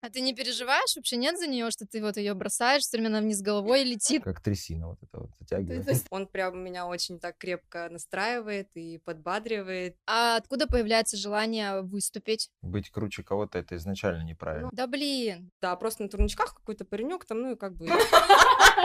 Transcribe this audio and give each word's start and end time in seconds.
А 0.00 0.10
ты 0.10 0.20
не 0.20 0.32
переживаешь 0.32 0.94
вообще, 0.94 1.16
нет 1.16 1.38
за 1.38 1.48
нее, 1.48 1.70
что 1.70 1.84
ты 1.84 2.00
вот 2.00 2.16
ее 2.16 2.34
бросаешь, 2.34 2.82
все 2.82 2.98
время 2.98 3.08
она 3.08 3.20
вниз 3.20 3.42
головой 3.42 3.82
летит? 3.82 4.22
Как 4.22 4.40
трясина 4.40 4.88
вот 4.88 5.02
это 5.02 5.20
вот 5.20 5.30
затягивает. 5.40 6.06
Он 6.10 6.28
прям 6.28 6.62
меня 6.62 6.86
очень 6.86 7.18
так 7.18 7.36
крепко 7.36 7.88
настраивает 7.90 8.68
и 8.74 8.98
подбадривает. 8.98 9.96
А 10.06 10.36
откуда 10.36 10.68
появляется 10.68 11.16
желание 11.16 11.82
выступить? 11.82 12.48
Быть 12.62 12.90
круче 12.90 13.24
кого-то 13.24 13.58
это 13.58 13.74
изначально 13.76 14.22
неправильно. 14.22 14.70
Да 14.72 14.86
блин. 14.86 15.50
Да, 15.60 15.74
просто 15.74 16.04
на 16.04 16.08
турничках 16.08 16.54
какой-то 16.54 16.84
паренек 16.84 17.24
там, 17.24 17.40
ну 17.42 17.52
и 17.52 17.56
как 17.56 17.74
бы... 17.74 17.86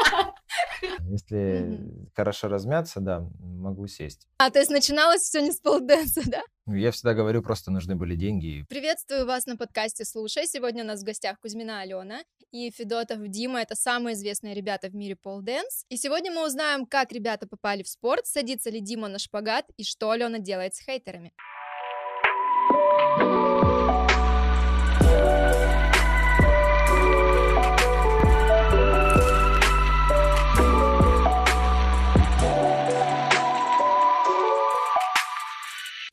Если 1.09 1.79
хорошо 2.15 2.47
размяться, 2.47 2.99
да, 2.99 3.27
могу 3.39 3.87
сесть. 3.87 4.27
А, 4.37 4.49
то 4.49 4.59
есть 4.59 4.71
начиналось 4.71 5.21
все 5.21 5.41
не 5.41 5.51
с 5.51 5.59
полденса, 5.59 6.21
да? 6.29 6.41
Ну, 6.65 6.75
Я 6.75 6.91
всегда 6.91 7.13
говорю, 7.13 7.41
просто 7.41 7.71
нужны 7.71 7.95
были 7.95 8.15
деньги. 8.15 8.65
Приветствую 8.69 9.25
вас 9.25 9.45
на 9.45 9.57
подкасте 9.57 10.05
«Слушай». 10.05 10.47
Сегодня 10.47 10.83
у 10.83 10.87
нас 10.87 11.01
в 11.01 11.05
гостях 11.05 11.39
Кузьмина 11.39 11.81
Алена 11.81 12.21
и 12.51 12.71
Федотов 12.71 13.27
Дима. 13.27 13.61
Это 13.61 13.75
самые 13.75 14.13
известные 14.13 14.53
ребята 14.53 14.89
в 14.89 14.95
мире 14.95 15.15
полденс. 15.15 15.85
И 15.89 15.97
сегодня 15.97 16.31
мы 16.31 16.45
узнаем, 16.45 16.85
как 16.85 17.11
ребята 17.11 17.47
попали 17.47 17.83
в 17.83 17.89
спорт, 17.89 18.25
садится 18.25 18.69
ли 18.69 18.79
Дима 18.79 19.07
на 19.07 19.19
шпагат 19.19 19.65
и 19.77 19.83
что 19.83 20.11
Алена 20.11 20.39
делает 20.39 20.75
с 20.75 20.79
хейтерами. 20.79 21.33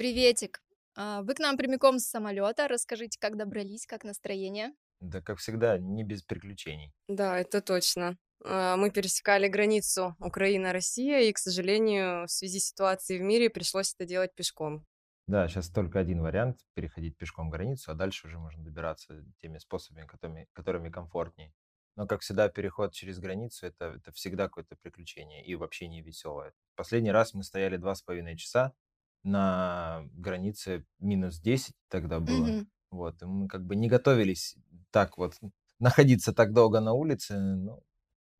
Приветик. 0.00 0.62
А, 0.96 1.20
Вы 1.20 1.34
к 1.34 1.40
нам 1.40 1.58
прямиком 1.58 1.98
с 1.98 2.06
самолета. 2.06 2.68
Расскажите, 2.68 3.18
как 3.20 3.36
добрались, 3.36 3.84
как 3.84 4.02
настроение? 4.02 4.72
Да, 4.98 5.20
как 5.20 5.36
всегда, 5.36 5.76
не 5.76 6.04
без 6.04 6.22
приключений. 6.22 6.94
Да, 7.06 7.38
это 7.38 7.60
точно. 7.60 8.16
А, 8.42 8.78
Мы 8.78 8.90
пересекали 8.90 9.46
границу 9.46 10.16
Украина-Россия, 10.18 11.28
и, 11.28 11.32
к 11.34 11.36
сожалению, 11.36 12.26
в 12.26 12.30
связи 12.30 12.60
с 12.60 12.68
ситуацией 12.68 13.18
в 13.18 13.24
мире 13.24 13.50
пришлось 13.50 13.92
это 13.92 14.06
делать 14.06 14.34
пешком. 14.34 14.86
Да, 15.26 15.46
сейчас 15.48 15.68
только 15.68 15.98
один 15.98 16.22
вариант– 16.22 16.60
переходить 16.74 17.18
пешком 17.18 17.50
границу, 17.50 17.90
а 17.90 17.94
дальше 17.94 18.26
уже 18.26 18.38
можно 18.38 18.64
добираться 18.64 19.22
теми 19.42 19.58
способами, 19.58 20.06
которыми, 20.06 20.48
которыми 20.54 20.88
комфортнее. 20.88 21.52
Но, 21.96 22.06
как 22.06 22.22
всегда, 22.22 22.48
переход 22.48 22.94
через 22.94 23.18
границу 23.18 23.66
это,– 23.66 23.84
это 23.96 24.12
всегда 24.12 24.44
какое-то 24.44 24.76
приключение 24.76 25.44
и 25.44 25.56
вообще 25.56 25.88
не 25.88 26.00
веселое. 26.00 26.54
Последний 26.74 27.12
раз 27.12 27.34
мы 27.34 27.44
стояли 27.44 27.76
два 27.76 27.94
с 27.94 28.00
половиной 28.00 28.38
часа 28.38 28.72
на 29.22 30.02
границе 30.14 30.84
минус 30.98 31.40
10 31.40 31.74
тогда 31.88 32.20
было. 32.20 32.46
Мгм. 32.46 32.70
Вот, 32.90 33.22
и 33.22 33.26
мы 33.26 33.48
как 33.48 33.64
бы 33.64 33.76
не 33.76 33.88
готовились 33.88 34.56
так 34.90 35.16
вот 35.18 35.34
находиться 35.78 36.32
так 36.32 36.52
долго 36.52 36.80
на 36.80 36.92
улице, 36.92 37.38
ну, 37.38 37.82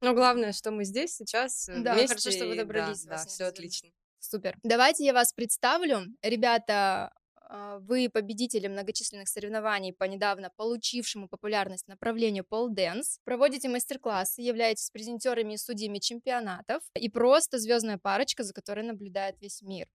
Но 0.01 0.15
главное, 0.15 0.53
что 0.53 0.71
мы 0.71 0.85
здесь 0.85 1.15
сейчас 1.15 1.69
э, 1.69 1.83
Да, 1.83 1.95
вместе. 1.95 2.09
хорошо, 2.09 2.31
что 2.31 2.47
вы 2.47 2.57
да, 2.57 2.63
добрались, 2.63 3.05
Да, 3.05 3.19
не 3.23 3.27
все 3.27 3.45
отлично. 3.45 3.91
Супер. 4.19 4.59
Давайте 4.63 5.05
я 5.05 5.15
вас 5.15 5.33
представлю. 5.33 6.07
Ребята, 6.23 7.13
а, 7.53 7.79
вы 7.79 8.09
победители 8.09 8.69
многочисленных 8.69 9.29
соревнований 9.29 9.93
по 9.93 10.05
недавно 10.05 10.51
получившему 10.57 11.27
популярность 11.29 11.89
направлению 11.89 12.45
pole 12.45 12.69
dance. 12.69 13.19
Проводите 13.25 13.69
мастер-классы, 13.69 14.43
являетесь 14.43 14.91
presenter 14.91 15.39
ами 15.39 15.55
и 15.55 15.57
судьями 15.57 15.99
чемпионатов 15.99 16.83
и 16.95 17.09
просто 17.09 17.59
звездная 17.59 17.99
парочка, 17.99 18.45
за 18.45 18.53
которой 18.53 18.85
наблюдает 18.85 19.41
весь 19.41 19.63
мир. 19.63 19.89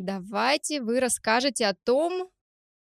Давайте 0.00 0.80
вы 0.80 0.98
расскажете 0.98 1.66
о 1.66 1.74
том, 1.74 2.30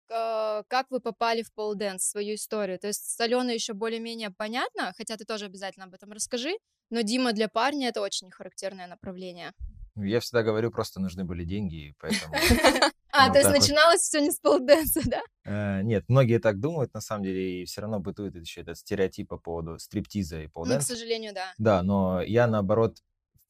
как 0.08 0.86
вы 0.90 1.00
попали 1.00 1.42
в 1.42 1.52
pole 1.52 1.74
dance, 1.74 2.04
свою 2.04 2.36
историю. 2.36 2.78
То 2.78 2.86
есть 2.86 3.04
с 3.04 3.20
Аленой 3.20 3.54
еще 3.54 3.72
более-менее 3.72 4.30
понятно, 4.30 4.92
хотя 4.96 5.16
ты 5.16 5.24
тоже 5.24 5.46
обязательно 5.46 5.86
об 5.86 5.94
этом 5.94 6.12
расскажи, 6.12 6.52
но 6.88 7.00
Дима 7.00 7.32
для 7.32 7.48
парня 7.48 7.88
это 7.88 8.00
очень 8.00 8.30
характерное 8.30 8.86
направление. 8.86 9.52
я 9.96 10.20
всегда 10.20 10.44
говорю, 10.44 10.70
просто 10.70 11.00
нужны 11.00 11.24
были 11.24 11.44
деньги, 11.44 11.94
поэтому... 11.98 12.32
А, 13.12 13.26
Вот 13.26 13.32
то 13.32 13.38
есть 13.40 13.50
начиналось 13.50 14.02
все 14.02 14.20
не 14.20 14.30
с 14.30 14.38
pole 14.38 14.61
dance 14.61 14.89
а, 14.89 15.00
да? 15.04 15.20
Э, 15.44 15.82
Нет, 15.82 16.04
многие 16.06 16.38
так 16.38 16.60
думают, 16.60 16.94
на 16.94 17.00
самом 17.00 17.24
деле, 17.24 17.62
и 17.62 17.64
все 17.64 17.80
равно 17.80 17.98
бытует 17.98 18.36
еще 18.36 18.60
этот 18.60 18.78
стереотип 18.78 19.30
по 19.30 19.36
поводу 19.36 19.80
стриптиза 19.80 20.38
и 20.38 20.44
Ну, 20.44 20.48
к 20.48 20.52
pole 20.52 20.67
dance 20.67 20.86
а. 20.86 20.94
сожалению, 20.94 21.34
да. 21.34 21.52
Да, 21.58 21.82
но 21.82 22.22
я, 22.22 22.46
наоборот, 22.46 22.98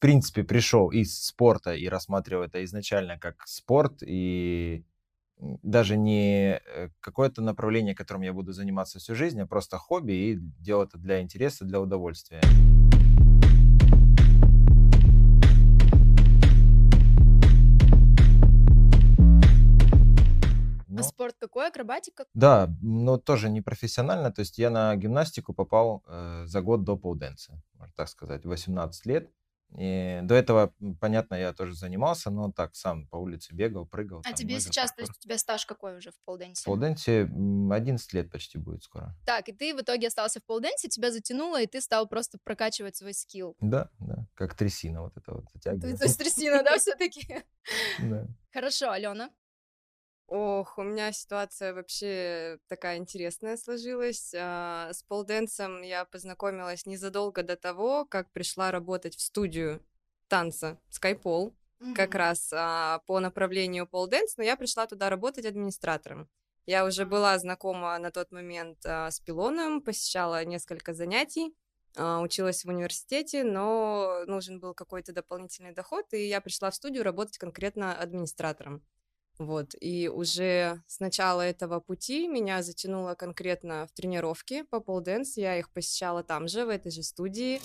в 0.00 0.02
принципе, 0.02 0.44
пришел 0.44 0.88
из 0.88 1.26
спорта 1.26 1.74
и 1.74 1.86
рассматривал 1.86 2.44
это 2.44 2.64
изначально 2.64 3.18
как 3.18 3.46
спорт, 3.46 4.02
и 4.02 4.82
даже 5.38 5.98
не 5.98 6.54
э, 6.54 6.88
какое-то 7.00 7.42
направление, 7.42 7.94
которым 7.94 8.22
я 8.22 8.32
буду 8.32 8.54
заниматься 8.54 8.98
всю 8.98 9.14
жизнь, 9.14 9.38
а 9.42 9.46
просто 9.46 9.76
хобби, 9.76 10.12
и 10.12 10.38
делал 10.58 10.84
это 10.84 10.96
для 10.96 11.20
интереса, 11.20 11.66
для 11.66 11.82
удовольствия. 11.82 12.40
А 20.96 21.02
спорт 21.02 21.36
какой? 21.38 21.68
Акробатика? 21.68 22.24
Да, 22.32 22.74
но 22.80 23.18
тоже 23.18 23.50
не 23.50 23.60
профессионально. 23.60 24.32
То 24.32 24.40
есть 24.40 24.56
я 24.56 24.70
на 24.70 24.96
гимнастику 24.96 25.52
попал 25.52 26.02
э, 26.06 26.44
за 26.46 26.62
год 26.62 26.84
до 26.84 26.96
полденса, 26.96 27.60
можно 27.74 27.92
так 27.94 28.08
сказать, 28.08 28.46
18 28.46 29.04
лет. 29.04 29.30
И 29.78 30.20
до 30.25 30.34
этого, 30.34 30.75
понятно, 31.00 31.34
я 31.36 31.53
тоже 31.53 31.75
занимался, 31.75 32.31
но 32.31 32.50
так 32.50 32.75
сам 32.75 33.06
по 33.06 33.16
улице 33.16 33.54
бегал, 33.54 33.86
прыгал. 33.86 34.20
А 34.20 34.22
там, 34.25 34.34
тебе 34.34 34.60
сейчас, 34.60 34.92
то 34.92 35.03
есть 35.03 35.12
у 35.16 35.20
тебя 35.20 35.38
стаж 35.38 35.64
какой 35.66 35.97
уже 35.97 36.10
в 36.10 36.14
В 36.14 36.25
полденсе? 36.25 36.64
полденсе 36.64 37.20
м, 37.22 37.70
11 37.72 38.12
лет 38.12 38.30
почти 38.30 38.59
будет 38.59 38.82
скоро. 38.82 39.14
Так, 39.26 39.48
и 39.48 39.53
ты 39.53 39.75
в 39.75 39.80
итоге 39.80 40.09
остался 40.09 40.41
в 40.41 40.44
полденсе, 40.44 40.88
тебя 40.88 41.12
затянуло, 41.12 41.60
и 41.62 41.66
ты 41.66 41.80
стал 41.80 42.09
просто 42.09 42.38
прокачивать 42.42 42.97
свой 42.97 43.14
скилл. 43.14 43.56
Да, 43.60 43.91
да, 44.00 44.26
как 44.34 44.54
трясина 44.54 45.03
вот 45.03 45.16
это 45.16 45.34
вот 45.34 45.44
то 45.62 45.86
есть 45.86 46.19
трясина, 46.19 46.62
да, 46.62 46.78
все-таки? 46.78 47.44
Да. 48.00 48.26
Хорошо, 48.53 48.91
Алена. 48.91 49.30
Ох, 50.30 50.78
у 50.78 50.84
меня 50.84 51.10
ситуация 51.10 51.74
вообще 51.74 52.60
такая 52.68 52.98
интересная 52.98 53.56
сложилась. 53.56 54.32
А, 54.36 54.91
С 54.92 55.02
полденсом 55.02 55.82
я 55.82 56.04
познакомилась 56.04 56.86
незадолго 56.86 57.42
до 57.42 57.56
того, 57.56 58.04
как 58.04 58.30
пришла 58.30 58.70
работать 58.70 59.16
в 59.16 59.20
студию 59.20 59.84
танца 60.28 60.78
Skypole, 60.88 61.52
как 61.92 62.14
раз 62.14 62.52
а, 62.52 63.00
по 63.06 63.18
направлению 63.18 63.88
полденс, 63.88 64.36
но 64.36 64.44
я 64.44 64.56
пришла 64.56 64.86
туда 64.86 65.10
работать 65.10 65.46
администратором. 65.46 66.28
Я 66.64 66.84
уже 66.84 67.06
была 67.06 67.36
знакома 67.41 67.98
на 67.98 68.12
тот 68.12 68.30
момент 68.30 68.78
а, 68.86 69.10
с 69.10 69.18
пилоном, 69.18 69.82
посещала 69.82 70.44
несколько 70.44 70.94
занятий, 70.94 71.56
а, 71.97 72.20
училась 72.20 72.64
в 72.64 72.68
университете, 72.68 73.42
но 73.42 74.22
нужен 74.28 74.60
был 74.60 74.74
какой-то 74.74 75.12
дополнительный 75.12 75.72
доход, 75.74 76.06
и 76.12 76.28
я 76.28 76.41
пришла 76.41 76.70
в 76.70 76.76
студию 76.76 77.02
работать 77.02 77.36
конкретно 77.38 77.97
администратором. 77.98 78.84
Вот, 79.40 79.74
и 79.80 80.06
уже 80.06 80.82
с 80.86 81.00
начала 81.00 81.40
этого 81.40 81.80
пути 81.80 82.28
меня 82.28 82.62
затянуло 82.62 83.14
конкретно 83.14 83.86
в 83.86 83.92
тренировки 83.92 84.64
по 84.64 84.80
полденс. 84.80 85.38
Я 85.38 85.58
их 85.58 85.70
посещала 85.70 86.22
там 86.22 86.46
же, 86.46 86.66
в 86.66 86.68
этой 86.68 86.92
же 86.92 87.02
студии. 87.02 87.58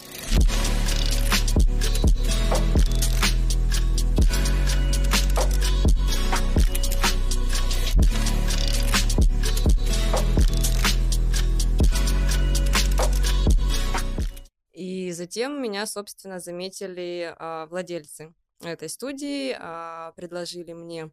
И 14.72 15.12
затем 15.12 15.62
меня, 15.62 15.86
собственно, 15.86 16.40
заметили 16.40 17.36
а, 17.38 17.66
владельцы 17.66 18.34
этой 18.62 18.88
студии, 18.88 19.54
а, 19.60 20.14
предложили 20.14 20.72
мне 20.72 21.12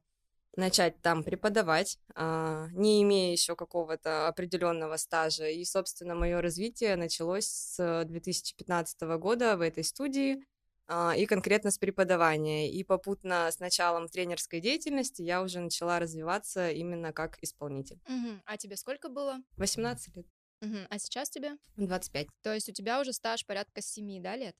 начать 0.56 1.00
там 1.02 1.24
преподавать, 1.24 1.98
а, 2.14 2.68
не 2.72 3.02
имея 3.02 3.32
еще 3.32 3.56
какого-то 3.56 4.28
определенного 4.28 4.96
стажа. 4.96 5.48
И, 5.48 5.64
собственно, 5.64 6.14
мое 6.14 6.40
развитие 6.40 6.96
началось 6.96 7.46
с 7.46 8.04
2015 8.04 9.16
года 9.18 9.56
в 9.56 9.60
этой 9.60 9.84
студии 9.84 10.44
а, 10.88 11.14
и 11.16 11.26
конкретно 11.26 11.70
с 11.70 11.78
преподавания. 11.78 12.70
И 12.70 12.84
попутно 12.84 13.48
с 13.50 13.60
началом 13.60 14.08
тренерской 14.08 14.60
деятельности 14.60 15.22
я 15.22 15.42
уже 15.42 15.60
начала 15.60 15.98
развиваться 15.98 16.70
именно 16.70 17.12
как 17.12 17.38
исполнитель. 17.42 18.00
Мгм. 18.06 18.42
А 18.44 18.56
тебе 18.56 18.76
сколько 18.76 19.08
было? 19.08 19.38
18 19.56 20.16
лет, 20.16 20.26
Мгм. 20.60 20.86
А 20.90 20.98
сейчас 20.98 21.28
тебе? 21.28 21.56
25. 21.76 22.28
То 22.42 22.54
есть 22.54 22.68
у 22.68 22.72
тебя 22.72 23.00
уже 23.00 23.12
стаж 23.12 23.44
порядка 23.46 23.80
7, 23.82 24.20
да, 24.20 24.36
лет? 24.36 24.56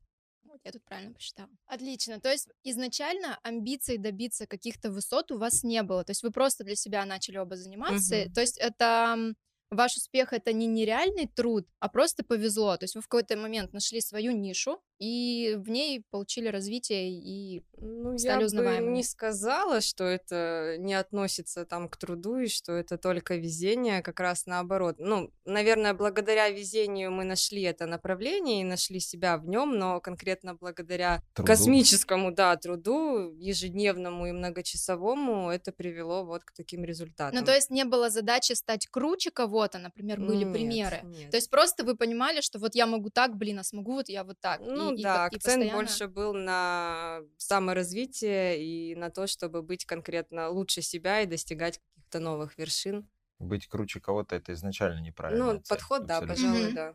Вот 0.52 0.60
я 0.64 0.72
тут 0.72 0.84
правильно 0.84 1.14
посчитала. 1.14 1.48
Отлично. 1.66 2.20
То 2.20 2.30
есть 2.30 2.48
изначально 2.62 3.38
амбиций 3.42 3.96
добиться 3.96 4.46
каких-то 4.46 4.90
высот 4.90 5.32
у 5.32 5.38
вас 5.38 5.62
не 5.62 5.82
было. 5.82 6.04
То 6.04 6.10
есть 6.10 6.22
вы 6.22 6.30
просто 6.30 6.62
для 6.62 6.76
себя 6.76 7.06
начали 7.06 7.38
оба 7.38 7.56
заниматься. 7.56 8.16
Мгм. 8.16 8.32
То 8.34 8.40
есть 8.42 8.58
это 8.58 9.34
ваш 9.70 9.96
успех 9.96 10.34
это 10.34 10.52
не 10.52 10.66
нереальный 10.66 11.26
труд, 11.26 11.66
а 11.80 11.88
просто 11.88 12.22
повезло. 12.22 12.76
То 12.76 12.84
есть 12.84 12.94
вы 12.94 13.00
в 13.00 13.08
какой-то 13.08 13.36
момент 13.38 13.72
нашли 13.72 14.02
свою 14.02 14.32
нишу 14.32 14.82
и 15.02 15.56
в 15.56 15.68
ней 15.68 16.04
получили 16.10 16.46
развитие 16.48 17.10
и 17.10 17.62
Ну, 17.78 18.16
стали 18.18 18.40
я 18.40 18.46
узнаваемыми? 18.46 18.90
бы 18.90 18.96
не 18.96 19.02
сказала, 19.02 19.80
что 19.80 20.04
это 20.04 20.76
не 20.78 20.94
относится 20.94 21.64
там 21.64 21.88
к 21.88 21.96
труду 21.96 22.38
и 22.38 22.46
что 22.46 22.72
это 22.72 22.98
только 22.98 23.34
везение, 23.36 24.00
как 24.02 24.20
раз 24.20 24.46
наоборот. 24.46 24.96
Ну, 24.98 25.32
наверное, 25.44 25.92
благодаря 25.94 26.48
везению 26.50 27.10
мы 27.10 27.24
нашли 27.24 27.62
это 27.62 27.86
направление 27.86 28.60
и 28.60 28.64
нашли 28.64 29.00
себя 29.00 29.36
в 29.38 29.48
нем, 29.48 29.76
но 29.76 30.00
конкретно 30.00 30.54
благодаря 30.54 31.20
Труду. 31.34 31.48
космическому, 31.48 32.30
да, 32.32 32.56
труду, 32.56 33.32
ежедневному 33.38 34.26
и 34.28 34.32
многочасовому, 34.32 35.50
это 35.50 35.72
привело 35.72 36.24
вот 36.24 36.44
к 36.44 36.52
таким 36.52 36.84
результатам. 36.84 37.38
Ну, 37.40 37.44
то 37.44 37.52
есть 37.54 37.70
не 37.70 37.84
было 37.84 38.08
задачи 38.10 38.52
стать 38.52 38.86
круче 38.86 39.30
кого-то, 39.30 39.78
например, 39.78 40.20
были 40.20 40.44
Нет, 40.44 40.52
примеры. 40.52 41.00
нет. 41.04 41.30
То 41.30 41.36
есть 41.36 41.50
просто 41.50 41.84
вы 41.84 41.96
понимали, 41.96 42.40
что 42.40 42.58
вот 42.58 42.74
я 42.76 42.86
могу 42.86 43.10
так, 43.10 43.36
блин, 43.36 43.58
а 43.58 43.64
смогу 43.64 43.94
вот 43.94 44.08
я 44.08 44.22
вот 44.24 44.36
так. 44.40 44.60
И- 44.60 44.91
Ну 44.92 44.98
и 44.98 45.02
да, 45.02 45.24
и 45.24 45.26
акцент 45.26 45.42
постоянно- 45.62 45.72
больше 45.78 46.08
был 46.08 46.34
на 46.34 47.20
саморазвитие 47.38 48.62
и 48.62 48.94
на 48.94 49.10
то, 49.10 49.26
чтобы 49.26 49.62
быть 49.62 49.84
конкретно 49.84 50.48
лучше 50.48 50.82
себя 50.82 51.20
и 51.20 51.26
достигать 51.26 51.78
каких-то 51.96 52.20
новых 52.20 52.58
вершин. 52.58 53.08
Быть 53.38 53.66
круче 53.66 54.00
кого-то 54.00 54.36
это 54.36 54.52
изначально 54.52 55.00
неправильно. 55.00 55.54
Ну, 55.54 55.62
подход, 55.68 56.06
да, 56.06 56.18
абсолютно. 56.18 56.34
пожалуй, 56.34 56.66
Мгм. 56.66 56.74
да. 56.74 56.94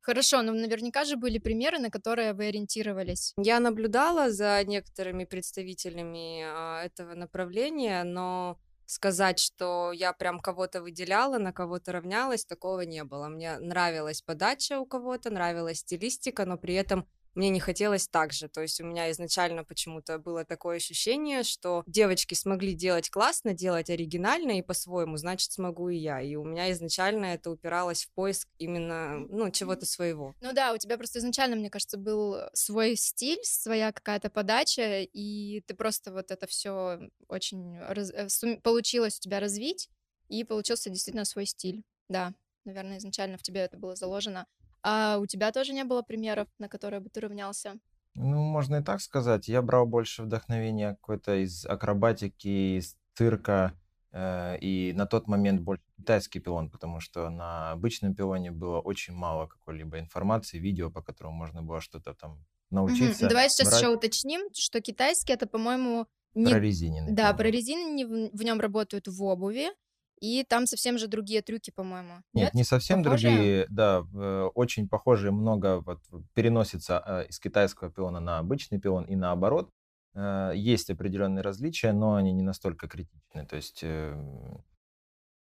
Хорошо, 0.00 0.42
но 0.42 0.52
наверняка 0.52 1.04
же 1.04 1.16
были 1.16 1.38
примеры, 1.38 1.78
на 1.78 1.90
которые 1.90 2.32
вы 2.32 2.46
ориентировались. 2.46 3.34
Я 3.38 3.58
наблюдала 3.60 4.30
за 4.30 4.62
некоторыми 4.64 5.24
представителями 5.24 6.42
а, 6.44 6.84
этого 6.84 7.14
направления, 7.14 8.04
но 8.04 8.56
сказать, 8.86 9.40
что 9.40 9.90
я 9.92 10.12
прям 10.12 10.38
кого-то 10.38 10.80
выделяла, 10.80 11.38
на 11.38 11.52
кого-то 11.52 11.90
равнялась, 11.90 12.44
такого 12.44 12.82
не 12.82 13.02
было. 13.02 13.26
Мне 13.26 13.58
нравилась 13.58 14.22
подача 14.22 14.78
у 14.78 14.86
кого-то, 14.86 15.30
нравилась 15.30 15.78
стилистика, 15.80 16.44
но 16.46 16.56
при 16.56 16.74
этом 16.74 17.08
мне 17.36 17.50
не 17.50 17.60
хотелось 17.60 18.08
так 18.08 18.32
же. 18.32 18.48
То 18.48 18.62
есть 18.62 18.80
у 18.80 18.84
меня 18.84 19.10
изначально 19.12 19.62
почему-то 19.64 20.18
было 20.18 20.44
такое 20.44 20.76
ощущение, 20.76 21.42
что 21.42 21.84
девочки 21.86 22.34
смогли 22.34 22.74
делать 22.74 23.10
классно, 23.10 23.52
делать 23.54 23.90
оригинально 23.90 24.58
и 24.58 24.62
по-своему, 24.62 25.16
значит, 25.16 25.52
смогу 25.52 25.88
и 25.90 25.96
я. 25.96 26.20
И 26.20 26.34
у 26.34 26.44
меня 26.44 26.72
изначально 26.72 27.26
это 27.26 27.50
упиралось 27.50 28.04
в 28.04 28.10
поиск 28.12 28.48
именно, 28.58 29.18
ну, 29.18 29.50
чего-то 29.50 29.86
своего. 29.86 30.34
Ну 30.40 30.52
да, 30.52 30.72
у 30.72 30.78
тебя 30.78 30.96
просто 30.96 31.18
изначально, 31.20 31.56
мне 31.56 31.70
кажется, 31.70 31.98
был 31.98 32.36
свой 32.54 32.96
стиль, 32.96 33.40
своя 33.42 33.92
какая-то 33.92 34.30
подача, 34.30 35.02
и 35.02 35.60
ты 35.66 35.74
просто 35.74 36.12
вот 36.12 36.30
это 36.30 36.46
все 36.46 36.98
очень 37.28 37.78
раз- 37.78 38.10
э, 38.12 38.56
получилось 38.62 39.18
у 39.18 39.20
тебя 39.20 39.40
развить, 39.40 39.88
и 40.28 40.42
получился 40.44 40.90
действительно 40.90 41.24
свой 41.24 41.46
стиль. 41.46 41.84
Да, 42.08 42.34
наверное, 42.64 42.98
изначально 42.98 43.38
в 43.38 43.42
тебе 43.42 43.60
это 43.60 43.76
было 43.76 43.94
заложено. 43.94 44.46
А 44.82 45.18
у 45.18 45.26
тебя 45.26 45.52
тоже 45.52 45.72
не 45.72 45.84
было 45.84 46.02
примеров, 46.02 46.48
на 46.58 46.68
которые 46.68 47.00
бы 47.00 47.08
ты 47.08 47.20
равнялся? 47.20 47.74
Ну, 48.14 48.38
можно 48.42 48.76
и 48.76 48.82
так 48.82 49.00
сказать. 49.00 49.48
Я 49.48 49.62
брал 49.62 49.86
больше 49.86 50.22
вдохновения 50.22 50.90
какой-то 50.92 51.42
из 51.42 51.66
акробатики, 51.66 52.78
из 52.78 52.96
цирка, 53.14 53.72
э, 54.12 54.58
и 54.60 54.92
на 54.94 55.06
тот 55.06 55.28
момент 55.28 55.60
больше 55.60 55.82
китайский 55.98 56.40
пилон, 56.40 56.70
потому 56.70 57.00
что 57.00 57.28
на 57.28 57.72
обычном 57.72 58.14
пилоне 58.14 58.50
было 58.52 58.80
очень 58.80 59.12
мало 59.14 59.46
какой-либо 59.46 59.98
информации, 59.98 60.58
видео, 60.58 60.90
по 60.90 61.02
которому 61.02 61.36
можно 61.36 61.62
было 61.62 61.80
что-то 61.80 62.14
там 62.14 62.44
научиться. 62.70 63.28
Давай 63.28 63.50
сейчас 63.50 63.68
брать. 63.68 63.80
еще 63.80 63.88
уточним, 63.90 64.40
что 64.54 64.80
китайский 64.80 65.32
это, 65.32 65.46
по-моему, 65.46 66.06
не... 66.34 66.50
Прорезиненный 66.50 67.12
Да, 67.12 67.24
пилон. 67.24 67.36
прорезиненные 67.36 68.06
в, 68.06 68.36
в 68.36 68.42
нем 68.42 68.60
работают 68.60 69.08
в 69.08 69.22
обуви, 69.22 69.68
и 70.20 70.44
там 70.44 70.66
совсем 70.66 70.98
же 70.98 71.06
другие 71.08 71.42
трюки, 71.42 71.70
по-моему. 71.70 72.22
Нет, 72.34 72.54
не 72.54 72.64
совсем 72.64 73.02
Похожие? 73.02 73.32
другие, 73.36 73.66
да, 73.70 74.04
э, 74.14 74.48
очень 74.54 74.88
похожие, 74.88 75.30
много 75.32 75.80
вот 75.80 76.00
переносится 76.34 77.02
э, 77.06 77.26
из 77.28 77.38
китайского 77.40 77.90
пилона 77.90 78.20
на 78.20 78.38
обычный 78.38 78.78
пилон 78.80 79.04
и 79.04 79.16
наоборот. 79.16 79.70
Э, 80.14 80.52
Есть 80.54 80.90
определенные 80.90 81.42
различия, 81.42 81.92
но 81.92 82.14
они 82.14 82.32
не 82.32 82.42
настолько 82.42 82.88
критичны. 82.88 83.46
То 83.46 83.56
есть 83.56 83.80
эм, 83.82 84.64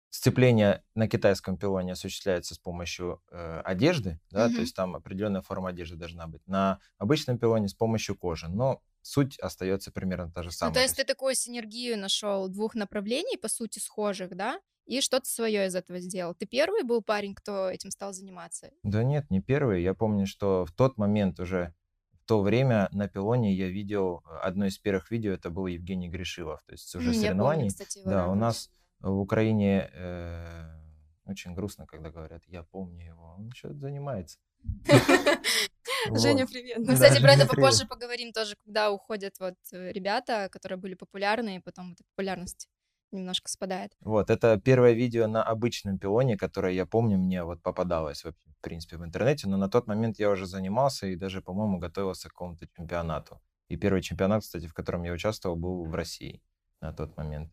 сцепление 0.09 0.83
на 0.95 1.07
китайском 1.07 1.57
пилоне 1.57 1.93
осуществляется 1.93 2.55
с 2.55 2.57
помощью 2.57 3.21
э, 3.31 3.61
одежды, 3.63 4.19
да, 4.31 4.47
Мгм. 4.47 4.55
то 4.55 4.61
есть 4.61 4.75
там 4.75 4.95
определенная 4.95 5.41
форма 5.41 5.69
одежды 5.69 5.97
должна 5.97 6.27
быть. 6.27 6.45
На 6.47 6.79
обычном 6.97 7.37
пилоне 7.37 7.67
с 7.67 7.73
помощью 7.75 8.17
кожи, 8.17 8.47
но 8.47 8.81
суть 9.01 9.39
остается 9.39 9.91
примерно 9.91 10.31
та 10.31 10.43
же 10.43 10.47
Ну, 10.49 10.51
самая. 10.53 10.73
то 10.73 10.81
есть 10.81 10.95
ты 10.97 11.03
такую 11.03 11.35
синергию 11.35 11.97
нашел 11.97 12.47
двух 12.49 12.75
направлений, 12.75 13.37
по 13.37 13.47
сути, 13.47 13.79
схожих, 13.79 14.35
да? 14.35 14.59
И 14.85 15.01
что-то 15.01 15.27
свое 15.29 15.67
из 15.67 15.75
этого 15.75 15.99
сделал. 15.99 16.33
Ты 16.33 16.47
первый 16.47 16.83
был 16.83 17.01
парень, 17.03 17.35
кто 17.35 17.69
этим 17.69 17.91
стал 17.91 18.11
заниматься? 18.13 18.71
Да 18.83 19.03
нет, 19.03 19.29
не 19.29 19.39
первый. 19.41 19.83
Я 19.83 19.93
помню, 19.93 20.25
что 20.25 20.65
в 20.65 20.71
тот 20.71 20.97
момент 20.97 21.39
уже, 21.39 21.73
в 22.13 22.25
то 22.25 22.41
время 22.41 22.89
на 22.91 23.07
пилоне 23.07 23.53
я 23.53 23.67
видел, 23.69 24.23
э, 24.25 24.37
одно 24.41 24.65
из 24.65 24.77
первых 24.79 25.11
видео, 25.11 25.31
это 25.33 25.49
был 25.51 25.67
Евгений 25.67 26.09
Гришилов. 26.09 26.63
То 26.65 26.71
есть 26.73 26.95
уже 26.95 27.05
помню, 27.11 27.21
соревнований. 27.21 27.67
кстати, 27.69 27.99
его, 27.99 28.09
Да, 28.09 28.25
да. 28.25 28.31
у 28.31 28.35
нас 28.35 28.71
в 28.99 29.17
Украине 29.19 29.89
э, 29.93 30.69
очень 31.25 31.53
грустно, 31.53 31.85
когда 31.85 32.09
говорят, 32.09 32.41
я 32.47 32.63
помню 32.63 33.05
его, 33.05 33.35
он 33.37 33.51
что-то 33.55 33.75
занимается. 33.79 34.39
Женя, 36.05 36.43
Вот. 36.43 36.51
привет. 36.51 36.77
Мы, 36.79 36.85
Да, 36.85 36.93
кстати, 36.93 37.21
про 37.21 37.31
Женя, 37.31 37.43
это 37.43 37.51
привет. 37.51 37.55
попозже 37.55 37.87
поговорим 37.87 38.31
тоже, 38.31 38.55
когда 38.65 38.91
уходят 38.91 39.35
вот 39.39 39.55
э, 39.71 39.91
ребята, 39.91 40.49
которые 40.51 40.77
были 40.77 40.93
популярны, 40.95 41.57
и 41.57 41.59
потом 41.59 41.93
эта 41.93 42.03
популярность 42.03 42.67
немножко 43.11 43.49
спадает. 43.49 43.91
Вот, 44.01 44.29
это 44.29 44.59
первое 44.63 44.93
видео 44.93 45.27
на 45.27 45.43
обычном 45.43 45.97
пилоне, 45.97 46.37
которое 46.37 46.73
я 46.73 46.85
помню, 46.85 47.17
мне 47.17 47.43
вот 47.43 47.61
попадалось, 47.61 48.23
в 48.23 48.33
принципе, 48.61 48.97
в 48.97 49.03
интернете, 49.03 49.47
но 49.47 49.57
на 49.57 49.67
тот 49.67 49.87
момент 49.87 50.19
я 50.19 50.29
уже 50.29 50.45
занимался 50.45 51.07
и 51.07 51.15
даже, 51.15 51.41
по-моему, 51.41 51.79
готовился 51.79 52.29
к 52.29 52.33
какому-то 52.33 52.67
чемпионату. 52.75 53.41
И 53.67 53.77
первый 53.77 54.01
чемпионат, 54.01 54.43
кстати, 54.43 54.67
в 54.67 54.73
котором 54.73 55.03
я 55.03 55.11
участвовал, 55.13 55.55
был 55.55 55.85
в 55.85 55.95
России 55.95 56.41
на 56.81 56.93
тот 56.93 57.17
момент. 57.17 57.51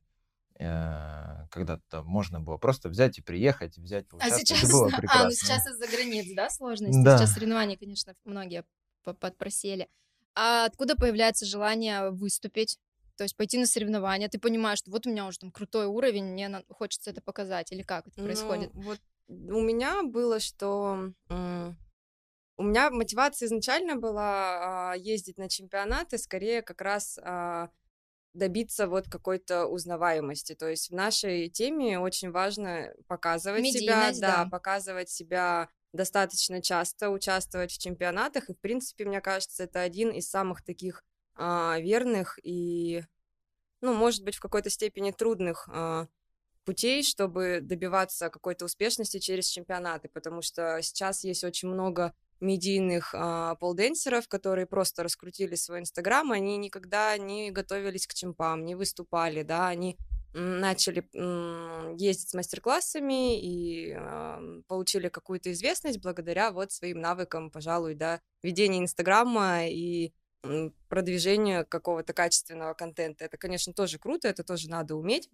Э, 0.58 1.46
Когда-то 1.50 2.02
можно 2.02 2.40
было 2.40 2.56
просто 2.56 2.88
взять 2.88 3.18
и 3.18 3.22
приехать, 3.22 3.76
взять, 3.76 4.06
А 4.18 4.30
сейчас, 4.30 4.62
Это 4.62 4.72
было 4.72 4.90
а, 5.08 5.24
ну 5.24 5.30
сейчас 5.30 5.66
из-за 5.66 5.86
границ, 5.86 6.26
да, 6.34 6.48
сложности? 6.50 7.02
Да. 7.02 7.18
Сейчас 7.18 7.34
соревнования, 7.34 7.76
конечно, 7.76 8.14
многие 8.24 8.64
по- 9.02 9.14
подпросели. 9.14 9.88
А 10.34 10.66
откуда 10.66 10.96
появляется 10.96 11.46
желание 11.46 12.10
выступить? 12.10 12.78
То 13.16 13.24
есть 13.24 13.36
пойти 13.36 13.58
на 13.58 13.66
соревнования, 13.66 14.28
ты 14.28 14.38
понимаешь, 14.38 14.78
что 14.78 14.90
вот 14.90 15.06
у 15.06 15.10
меня 15.10 15.26
уже 15.26 15.38
там 15.38 15.50
крутой 15.50 15.86
уровень, 15.86 16.24
мне 16.24 16.62
хочется 16.68 17.10
это 17.10 17.22
показать, 17.22 17.72
или 17.72 17.82
как 17.82 18.06
это 18.06 18.22
происходит? 18.22 18.74
Ну, 18.74 18.82
вот 18.82 19.00
у 19.28 19.60
меня 19.60 20.02
было, 20.02 20.38
что 20.38 21.12
у 22.58 22.62
меня 22.62 22.90
мотивация 22.90 23.46
изначально 23.46 23.96
была 23.96 24.92
а, 24.92 24.96
ездить 24.96 25.36
на 25.36 25.48
чемпионаты, 25.48 26.16
скорее 26.16 26.62
как 26.62 26.80
раз 26.80 27.18
а, 27.22 27.70
добиться 28.36 28.86
вот 28.86 29.08
какой-то 29.08 29.66
узнаваемости. 29.66 30.54
То 30.54 30.68
есть 30.68 30.90
в 30.90 30.94
нашей 30.94 31.48
теме 31.48 31.98
очень 31.98 32.30
важно 32.30 32.92
показывать 33.06 33.66
себя, 33.66 33.96
Медийность, 33.96 34.20
да, 34.20 34.44
да. 34.44 34.50
показывать 34.50 35.10
себя 35.10 35.68
достаточно 35.92 36.60
часто, 36.62 37.10
участвовать 37.10 37.72
в 37.72 37.78
чемпионатах. 37.78 38.48
И, 38.48 38.54
в 38.54 38.60
принципе, 38.60 39.04
мне 39.04 39.20
кажется, 39.20 39.64
это 39.64 39.80
один 39.80 40.10
из 40.10 40.28
самых 40.28 40.62
таких 40.62 41.02
а, 41.34 41.78
верных 41.80 42.38
и, 42.42 43.02
ну, 43.80 43.94
может 43.94 44.22
быть, 44.22 44.36
в 44.36 44.40
какой-то 44.40 44.70
степени 44.70 45.10
трудных 45.10 45.68
а, 45.72 46.06
путей, 46.64 47.02
чтобы 47.02 47.60
добиваться 47.62 48.28
какой-то 48.28 48.64
успешности 48.64 49.18
через 49.18 49.46
чемпионаты, 49.46 50.08
потому 50.08 50.42
что 50.42 50.80
сейчас 50.82 51.24
есть 51.24 51.44
очень 51.44 51.68
много 51.68 52.14
медийных 52.40 53.14
а, 53.14 53.54
полденсеров, 53.56 54.28
которые 54.28 54.66
просто 54.66 55.02
раскрутили 55.02 55.54
свой 55.54 55.80
инстаграм, 55.80 56.30
они 56.32 56.56
никогда 56.56 57.16
не 57.16 57.50
готовились 57.50 58.06
к 58.06 58.14
чемпам, 58.14 58.64
не 58.64 58.74
выступали, 58.74 59.42
да, 59.42 59.68
они 59.68 59.96
начали 60.32 61.08
ездить 61.98 62.28
с 62.28 62.34
мастер-классами 62.34 63.40
и 63.40 63.92
а, 63.92 64.40
получили 64.68 65.08
какую-то 65.08 65.50
известность 65.52 66.00
благодаря 66.00 66.50
вот 66.50 66.72
своим 66.72 67.00
навыкам, 67.00 67.50
пожалуй, 67.50 67.94
да, 67.94 68.20
ведения 68.42 68.80
инстаграма 68.80 69.66
и 69.66 70.12
продвижению 70.88 71.66
какого-то 71.66 72.12
качественного 72.12 72.74
контента. 72.74 73.24
Это, 73.24 73.36
конечно, 73.36 73.72
тоже 73.72 73.98
круто, 73.98 74.28
это 74.28 74.44
тоже 74.44 74.68
надо 74.68 74.94
уметь. 74.94 75.28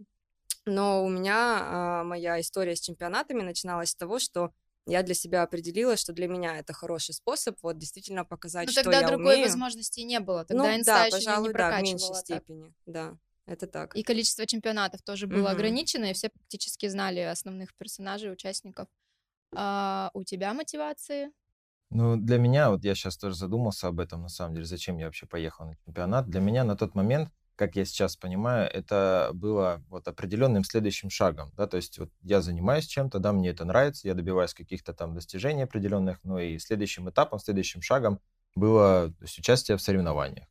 Но 0.64 1.04
у 1.04 1.08
меня 1.08 1.58
а, 1.60 2.04
моя 2.04 2.40
история 2.40 2.76
с 2.76 2.80
чемпионатами 2.80 3.42
начиналась 3.42 3.90
с 3.90 3.96
того, 3.96 4.18
что 4.18 4.52
я 4.86 5.02
для 5.02 5.14
себя 5.14 5.42
определила, 5.42 5.96
что 5.96 6.12
для 6.12 6.28
меня 6.28 6.58
это 6.58 6.72
хороший 6.72 7.14
способ 7.14 7.56
вот 7.62 7.78
действительно 7.78 8.24
показать, 8.24 8.68
Ну 8.68 8.72
что 8.72 8.82
тогда 8.84 9.00
я 9.00 9.06
другой 9.06 9.36
умею. 9.36 9.42
возможности 9.42 10.00
не 10.00 10.20
было, 10.20 10.44
тогда 10.44 10.74
ну 10.74 10.76
инста 10.76 11.00
да, 11.00 11.06
еще 11.06 11.10
пожалуй, 11.10 11.52
не 11.52 11.54
да, 11.54 11.72
в 11.72 11.78
меньшей 11.78 12.14
так. 12.28 12.44
степени, 12.44 12.74
да, 12.86 13.18
это 13.46 13.66
так. 13.66 13.96
И 13.96 14.02
количество 14.02 14.46
чемпионатов 14.46 15.02
тоже 15.02 15.26
было 15.26 15.50
Мгм. 15.50 15.50
ограничено, 15.50 16.06
и 16.06 16.12
все 16.14 16.28
практически 16.30 16.86
знали 16.88 17.20
основных 17.20 17.74
персонажей, 17.76 18.32
участников. 18.32 18.88
А 19.54 20.10
у 20.14 20.24
тебя 20.24 20.54
мотивации? 20.54 21.30
Ну, 21.90 22.16
для 22.16 22.38
меня, 22.38 22.70
вот 22.70 22.84
я 22.84 22.94
сейчас 22.94 23.16
тоже 23.18 23.36
задумался 23.36 23.88
об 23.88 24.00
этом, 24.00 24.22
на 24.22 24.28
самом 24.28 24.54
деле, 24.54 24.64
зачем 24.66 24.96
я 24.98 25.06
вообще 25.06 25.26
поехал 25.26 25.66
на 25.66 25.76
чемпионат. 25.76 26.28
Для 26.28 26.40
меня 26.40 26.64
на 26.64 26.74
тот 26.76 26.94
момент, 26.94 27.30
как 27.56 27.76
я 27.76 27.84
сейчас 27.84 28.16
понимаю, 28.16 28.70
это 28.72 29.30
было 29.34 29.82
вот 29.88 30.08
определенным 30.08 30.64
следующим 30.64 31.10
шагом, 31.10 31.52
да, 31.56 31.66
то 31.66 31.76
есть 31.76 31.98
вот 31.98 32.10
я 32.22 32.40
занимаюсь 32.40 32.86
чем-то, 32.86 33.18
да, 33.18 33.32
мне 33.32 33.50
это 33.50 33.64
нравится, 33.64 34.08
я 34.08 34.14
добиваюсь 34.14 34.54
каких-то 34.54 34.92
там 34.92 35.14
достижений 35.14 35.62
определенных, 35.62 36.18
но 36.24 36.38
и 36.38 36.58
следующим 36.58 37.08
этапом, 37.10 37.38
следующим 37.38 37.82
шагом 37.82 38.20
было 38.54 39.12
есть, 39.20 39.38
участие 39.38 39.76
в 39.76 39.82
соревнованиях. 39.82 40.46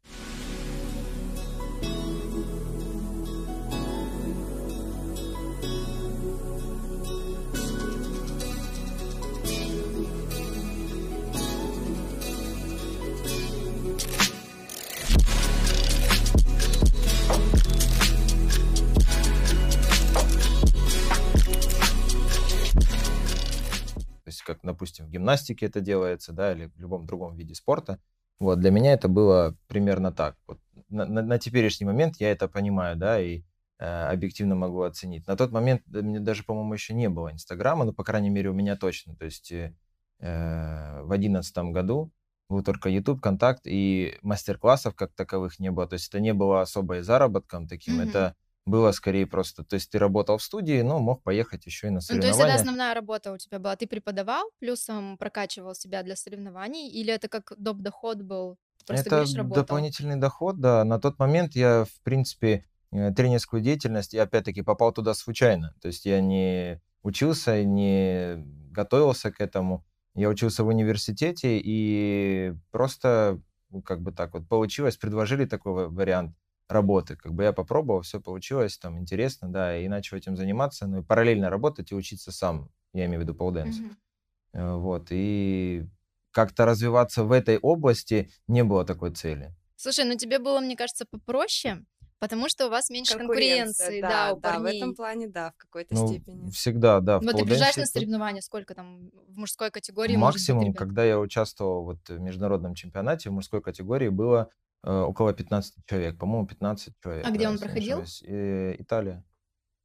Гимнастике 25.22 25.68
это 25.68 25.82
делается, 25.82 26.34
да, 26.34 26.54
или 26.54 26.66
в 26.66 26.80
любом 26.80 27.06
другом 27.06 27.36
виде 27.36 27.54
спорта. 27.56 28.00
Вот, 28.40 28.60
для 28.60 28.72
меня 28.72 28.94
это 28.94 29.08
было 29.08 29.56
примерно 29.68 30.12
так. 30.12 30.36
Вот, 30.48 30.60
на, 30.90 31.06
на, 31.06 31.22
на 31.22 31.38
теперешний 31.38 31.86
момент 31.86 32.16
я 32.20 32.32
это 32.32 32.48
понимаю, 32.48 32.98
да, 32.98 33.22
и 33.22 33.44
э, 33.80 33.86
объективно 33.86 34.56
могу 34.56 34.82
оценить. 34.82 35.28
На 35.28 35.38
тот 35.38 35.52
момент 35.52 35.84
мне 35.88 36.20
даже, 36.20 36.44
по-моему, 36.44 36.74
еще 36.74 36.94
не 36.94 37.08
было 37.08 37.32
Инстаграма, 37.32 37.86
ну, 37.86 37.94
по 37.94 38.04
крайней 38.04 38.32
мере, 38.32 38.50
у 38.50 38.54
меня 38.54 38.76
точно. 38.76 39.16
То 39.16 39.26
есть 39.26 39.52
э, 39.52 39.76
э 40.20 41.02
в 41.04 41.12
одиннадцатом 41.12 41.72
году 41.72 42.12
был 42.50 42.64
только 42.64 42.90
YouTube, 42.90 43.22
контакт, 43.22 43.62
и 43.66 44.18
мастер-классов 44.24 44.96
как 44.96 45.14
таковых 45.14 45.60
не 45.60 45.72
было. 45.72 45.88
То 45.88 45.94
есть 45.94 46.10
это 46.10 46.20
не 46.20 46.34
было 46.34 46.62
особо 46.62 47.04
заработком 47.04 47.68
таким, 47.68 48.00
mm-hmm. 48.00 48.10
это 48.10 48.36
было 48.66 48.92
скорее 48.92 49.26
просто, 49.26 49.64
то 49.64 49.76
есть 49.76 49.90
ты 49.90 49.98
работал 49.98 50.38
в 50.38 50.44
студии, 50.44 50.82
но 50.82 51.00
мог 51.00 51.24
поехать 51.24 51.66
еще 51.66 51.88
и 51.88 51.90
на 51.90 52.02
соревнования. 52.02 52.32
Ну, 52.32 52.38
то 52.38 52.44
есть 52.46 52.54
это 52.54 52.62
основная 52.62 52.94
работа 52.94 53.32
у 53.34 53.38
тебя 53.38 53.60
была, 53.60 53.76
ты 53.76 53.88
преподавал, 53.88 54.50
плюсом 54.60 55.18
прокачивал 55.18 55.74
себя 55.74 56.04
для 56.04 56.16
соревнований, 56.16 56.90
или 56.90 57.14
это 57.14 57.28
как 57.28 57.54
доп. 57.58 57.78
доход 57.78 58.22
был? 58.22 58.58
Просто 58.86 59.08
это 59.08 59.26
говоришь, 59.26 59.56
дополнительный 59.56 60.16
доход, 60.16 60.60
да. 60.60 60.84
На 60.84 61.00
тот 61.00 61.20
момент 61.20 61.56
я, 61.56 61.86
в 61.86 62.02
принципе, 62.04 62.66
э, 62.92 63.12
тренерскую 63.12 63.62
деятельность, 63.62 64.14
я 64.14 64.24
опять-таки 64.24 64.62
попал 64.62 64.92
туда 64.92 65.14
случайно. 65.14 65.76
То 65.82 65.88
есть 65.88 66.06
я 66.06 66.22
не 66.22 66.82
учился, 67.04 67.64
не 67.64 68.44
готовился 68.72 69.32
к 69.32 69.42
этому. 69.42 69.86
Я 70.14 70.30
учился 70.30 70.64
в 70.64 70.68
университете, 70.68 71.60
и 71.64 72.54
просто, 72.72 73.40
ну, 73.70 73.82
как 73.82 74.02
бы 74.02 74.12
так 74.12 74.34
вот 74.34 74.48
получилось, 74.48 74.98
предложили 74.98 75.46
такой 75.46 75.90
вариант 75.90 76.36
работы. 76.72 77.16
Как 77.16 77.34
бы 77.34 77.44
я 77.44 77.54
попробовал, 77.54 78.02
все 78.02 78.20
получилось, 78.20 78.78
там 78.78 79.00
интересно, 79.00 79.52
да, 79.52 79.78
и 79.78 79.88
начал 79.88 80.18
этим 80.18 80.36
заниматься, 80.36 80.88
ну 80.88 81.00
и 81.00 81.04
параллельно 81.04 81.50
работать 81.50 81.92
и 81.92 81.96
учиться 81.96 82.32
сам, 82.32 82.70
я 82.94 83.06
имею 83.06 83.20
в 83.20 83.24
виду 83.24 83.36
полденс. 83.36 83.78
Mm-hmm. 83.78 84.78
Вот, 84.78 85.08
и 85.12 85.88
как-то 86.32 86.66
развиваться 86.66 87.24
в 87.24 87.32
этой 87.32 87.58
области 87.58 88.30
не 88.48 88.64
было 88.64 88.86
такой 88.86 89.12
цели. 89.12 89.54
Слушай, 89.76 90.06
ну 90.06 90.16
тебе 90.16 90.40
было, 90.40 90.60
мне 90.60 90.76
кажется, 90.76 91.06
попроще, 91.10 91.86
Потому 92.22 92.50
что 92.50 92.68
у 92.68 92.70
вас 92.70 92.92
меньше 92.92 93.18
конкуренции, 93.18 94.00
да, 94.00 94.10
да, 94.10 94.34
у 94.34 94.40
да, 94.40 94.52
парней. 94.52 94.74
в 94.74 94.76
этом 94.78 94.94
плане, 94.94 95.28
да, 95.28 95.54
в 95.54 95.58
какой-то 95.58 95.96
ну, 95.96 96.08
степени. 96.08 96.52
Всегда, 96.52 97.00
да. 97.00 97.18
Вот 97.18 97.36
ты 97.36 97.44
приезжаешь 97.44 97.78
на 97.78 97.88
соревнования, 97.88 98.42
сколько 98.42 98.76
там 98.76 99.10
в 99.28 99.40
мужской 99.40 99.72
категории? 99.72 100.16
Максимум, 100.16 100.68
быть, 100.68 100.78
когда 100.78 101.04
я 101.04 101.20
участвовал 101.20 101.84
вот 101.84 101.98
в 102.08 102.20
международном 102.20 102.76
чемпионате 102.76 103.32
в 103.32 103.34
мужской 103.34 103.60
категории 103.60 104.10
было 104.10 104.50
э, 104.52 104.71
около 104.84 105.34
15 105.34 105.86
человек, 105.86 106.18
по-моему, 106.18 106.48
15 106.48 106.94
человек. 107.02 107.26
А 107.28 107.32
где 107.32 107.48
он 107.48 107.60
проходил? 107.60 108.04
Э, 108.24 108.76
Италия. 108.80 109.24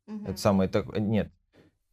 Угу. 0.06 0.24
Это 0.24 0.36
самое, 0.36 0.70
так, 0.70 0.86
нет, 0.98 1.32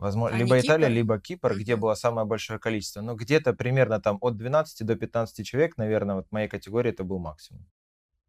Возможно, 0.04 0.36
а 0.36 0.40
либо 0.40 0.60
Италия, 0.60 0.88
Кипр? 0.88 0.96
либо 0.96 1.20
Кипр, 1.20 1.56
где 1.58 1.76
было 1.78 1.94
самое 1.94 2.28
большое 2.28 2.60
количество. 2.60 3.00
Но 3.00 3.16
где-то 3.16 3.54
примерно 3.54 4.02
там 4.02 4.18
от 4.20 4.36
12 4.36 4.86
до 4.86 4.96
15 4.96 5.46
человек, 5.46 5.78
наверное, 5.78 6.16
вот 6.16 6.28
в 6.28 6.32
моей 6.34 6.50
категории 6.50 6.92
это 6.92 7.06
был 7.06 7.20
максимум. 7.20 7.66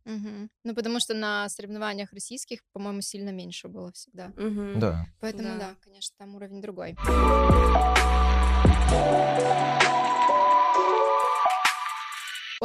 Мгм. 0.04 0.50
Ну, 0.62 0.74
потому 0.74 1.00
что 1.00 1.14
на 1.14 1.48
соревнованиях 1.48 2.12
российских, 2.12 2.60
по-моему, 2.72 3.00
сильно 3.00 3.30
меньше 3.30 3.66
было 3.66 3.90
всегда. 3.90 4.28
Мгм. 4.36 4.78
Да. 4.78 5.06
Поэтому 5.20 5.48
Да. 5.48 5.58
да, 5.58 5.74
конечно, 5.82 6.14
там 6.16 6.36
уровень 6.36 6.62
другой. 6.62 6.94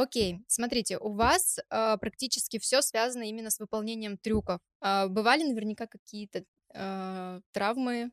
Окей, 0.00 0.42
смотрите, 0.48 0.96
у 0.96 1.12
вас 1.12 1.58
а, 1.68 1.98
практически 1.98 2.58
все 2.58 2.80
связано 2.80 3.24
именно 3.24 3.50
с 3.50 3.60
выполнением 3.60 4.16
трюков. 4.16 4.58
А, 4.80 5.08
бывали 5.08 5.42
наверняка 5.42 5.86
какие-то 5.86 6.44
а, 6.74 7.40
травмы, 7.52 8.10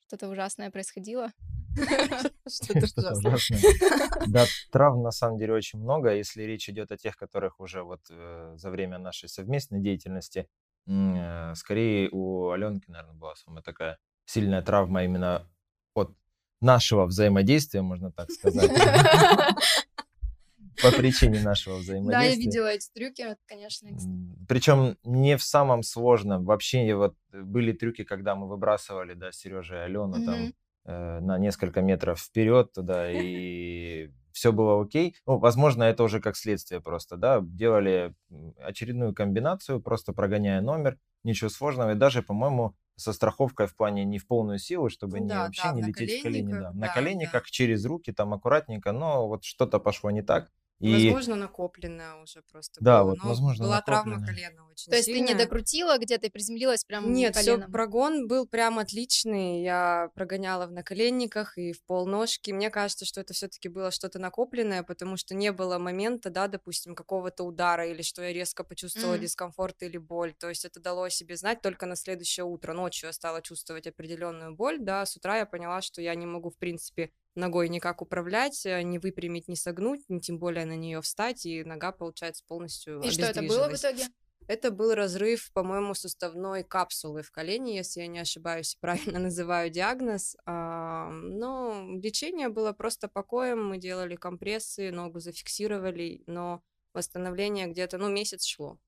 что-то 0.00 0.28
ужасное 0.28 0.72
происходило? 0.72 1.30
Что-то 2.48 3.12
ужасное. 3.12 3.60
Да, 4.26 4.44
травм 4.72 5.02
на 5.02 5.12
самом 5.12 5.38
деле 5.38 5.52
очень 5.52 5.78
много. 5.78 6.12
Если 6.12 6.42
речь 6.42 6.68
идет 6.68 6.90
о 6.90 6.96
тех, 6.96 7.16
которых 7.16 7.60
уже 7.60 7.84
вот 7.84 8.00
э, 8.10 8.54
за 8.56 8.70
время 8.70 8.98
нашей 8.98 9.28
совместной 9.28 9.80
деятельности, 9.80 10.48
э, 10.88 11.54
скорее 11.54 12.08
у 12.10 12.50
Аленки, 12.50 12.90
наверное, 12.90 13.14
была 13.14 13.36
самая 13.36 13.62
такая 13.62 13.98
сильная 14.24 14.62
травма 14.62 15.04
именно 15.04 15.48
от 15.94 16.10
нашего 16.60 17.06
взаимодействия, 17.06 17.82
можно 17.82 18.10
так 18.10 18.28
сказать. 18.32 18.72
По 20.82 20.90
причине 20.96 21.40
нашего 21.40 21.76
взаимодействия. 21.76 22.10
Да, 22.10 22.22
я 22.22 22.36
видела 22.36 22.66
эти 22.66 22.88
трюки, 22.92 23.36
конечно. 23.46 23.88
Причем 24.48 24.96
не 25.04 25.36
в 25.36 25.42
самом 25.42 25.82
сложном. 25.82 26.44
Вообще 26.44 26.94
вот 26.94 27.16
были 27.32 27.72
трюки, 27.72 28.04
когда 28.04 28.34
мы 28.34 28.48
выбрасывали, 28.48 29.14
да, 29.14 29.32
Сережа 29.32 29.76
и 29.76 29.78
Алену 29.78 30.24
там 30.24 30.52
Э, 30.84 31.20
на 31.20 31.38
несколько 31.38 31.82
метров 31.82 32.18
вперед 32.18 32.72
туда, 32.72 33.10
и 33.10 34.10
все 34.32 34.50
было 34.50 34.82
окей. 34.82 35.14
Ну, 35.26 35.38
возможно, 35.38 35.82
это 35.82 36.02
уже 36.02 36.20
как 36.20 36.36
следствие 36.36 36.80
просто, 36.80 37.16
да, 37.16 37.40
делали 37.42 38.14
очередную 38.58 39.14
комбинацию, 39.14 39.80
просто 39.80 40.14
прогоняя 40.14 40.62
номер, 40.62 40.98
ничего 41.22 41.50
сложного, 41.50 41.92
и 41.92 41.96
даже, 41.96 42.22
по-моему, 42.22 42.74
со 42.96 43.12
страховкой 43.12 43.66
в 43.66 43.76
плане 43.76 44.04
не 44.04 44.18
в 44.18 44.26
полную 44.26 44.58
силу, 44.58 44.88
чтобы 44.88 45.18
да, 45.18 45.24
не 45.24 45.32
вообще 45.32 45.62
да, 45.64 45.72
не 45.72 45.82
лететь 45.82 46.20
в 46.20 46.22
колени, 46.22 46.52
да. 46.52 46.72
На 46.72 46.86
да, 46.86 46.94
коленниках, 46.94 47.42
да. 47.44 47.48
через 47.50 47.84
руки, 47.84 48.12
там 48.12 48.32
аккуратненько, 48.32 48.92
но 48.92 49.28
вот 49.28 49.44
что-то 49.44 49.80
пошло 49.80 50.10
не 50.10 50.22
так. 50.22 50.50
И... 50.80 50.92
Возможно, 50.94 51.36
накопленная 51.36 52.14
уже 52.22 52.40
просто. 52.50 52.82
Да, 52.82 53.02
было. 53.02 53.10
вот, 53.10 53.18
возможно, 53.22 53.66
Была 53.66 53.82
травма 53.82 54.24
колена 54.24 54.66
очень 54.66 54.90
То 54.90 54.96
есть 54.96 55.12
ты 55.12 55.20
не 55.20 55.34
докрутила 55.34 55.98
где-то 55.98 56.28
и 56.28 56.30
приземлилась 56.30 56.84
прямо 56.84 57.06
Нет, 57.06 57.36
все, 57.36 57.58
прогон 57.58 58.26
был 58.26 58.46
прям 58.46 58.78
отличный. 58.78 59.62
Я 59.62 60.10
прогоняла 60.14 60.66
в 60.66 60.72
наколенниках 60.72 61.58
и 61.58 61.72
в 61.72 61.84
полножки. 61.84 62.50
Мне 62.52 62.70
кажется, 62.70 63.04
что 63.04 63.20
это 63.20 63.34
все 63.34 63.48
таки 63.48 63.68
было 63.68 63.90
что-то 63.90 64.18
накопленное, 64.18 64.82
потому 64.82 65.18
что 65.18 65.34
не 65.34 65.52
было 65.52 65.76
момента, 65.76 66.30
да, 66.30 66.48
допустим, 66.48 66.94
какого-то 66.94 67.44
удара 67.44 67.86
или 67.86 68.00
что 68.00 68.22
я 68.22 68.32
резко 68.32 68.64
почувствовала 68.64 69.16
mm. 69.16 69.20
дискомфорт 69.20 69.82
или 69.82 69.98
боль. 69.98 70.32
То 70.32 70.48
есть 70.48 70.64
это 70.64 70.80
дало 70.80 71.02
о 71.02 71.10
себе 71.10 71.36
знать 71.36 71.60
только 71.60 71.84
на 71.84 71.94
следующее 71.94 72.44
утро. 72.44 72.72
Ночью 72.72 73.08
я 73.08 73.12
стала 73.12 73.42
чувствовать 73.42 73.86
определенную 73.86 74.54
боль, 74.56 74.78
да, 74.80 75.04
с 75.04 75.14
утра 75.14 75.36
я 75.36 75.44
поняла, 75.44 75.82
что 75.82 76.00
я 76.00 76.14
не 76.14 76.24
могу, 76.24 76.48
в 76.48 76.56
принципе, 76.56 77.10
ногой 77.34 77.68
никак 77.68 78.02
управлять, 78.02 78.64
э, 78.66 78.82
не 78.82 78.98
выпрямить, 78.98 79.48
не 79.48 79.56
согнуть, 79.56 80.02
не 80.08 80.20
тем 80.20 80.38
более 80.38 80.64
на 80.64 80.76
нее 80.76 81.00
встать, 81.00 81.46
и 81.46 81.64
нога, 81.64 81.92
получается, 81.92 82.44
полностью 82.46 83.00
И 83.00 83.10
что 83.10 83.22
это 83.22 83.42
было 83.42 83.68
в 83.68 83.74
итоге? 83.74 84.04
Это 84.48 84.72
был 84.72 84.94
разрыв, 84.94 85.52
по-моему, 85.52 85.94
суставной 85.94 86.64
капсулы 86.64 87.22
в 87.22 87.30
колене, 87.30 87.76
если 87.76 88.00
я 88.00 88.08
не 88.08 88.18
ошибаюсь, 88.18 88.76
правильно 88.80 89.18
называю 89.30 89.70
диагноз. 89.70 90.36
А, 90.44 91.08
но 91.10 91.86
лечение 92.02 92.48
было 92.48 92.72
просто 92.72 93.06
покоем, 93.06 93.64
мы 93.64 93.78
делали 93.78 94.16
компрессы, 94.16 94.90
ногу 94.90 95.20
зафиксировали, 95.20 96.24
но 96.26 96.62
восстановление 96.92 97.68
где-то, 97.68 97.98
ну, 97.98 98.08
месяц 98.08 98.44
шло. 98.44 98.80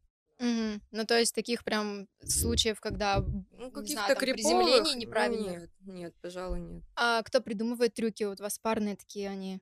Угу. 0.43 0.81
Ну, 0.91 1.07
то 1.07 1.19
есть 1.19 1.35
таких 1.37 1.63
прям 1.63 2.09
случаев, 2.25 2.81
когда 2.81 3.25
ну, 3.53 3.71
каких-то 3.71 4.17
приземлений 4.17 4.95
неправильно. 4.97 5.51
Нет, 5.51 5.71
нет, 5.83 6.15
пожалуй, 6.21 6.61
нет. 6.61 6.83
А 6.97 7.23
кто 7.23 7.41
придумывает 7.41 7.95
трюки? 7.95 8.25
Вот 8.25 8.41
у 8.41 8.43
вас 8.43 8.59
парные 8.59 8.97
такие 8.97 9.31
они. 9.31 9.61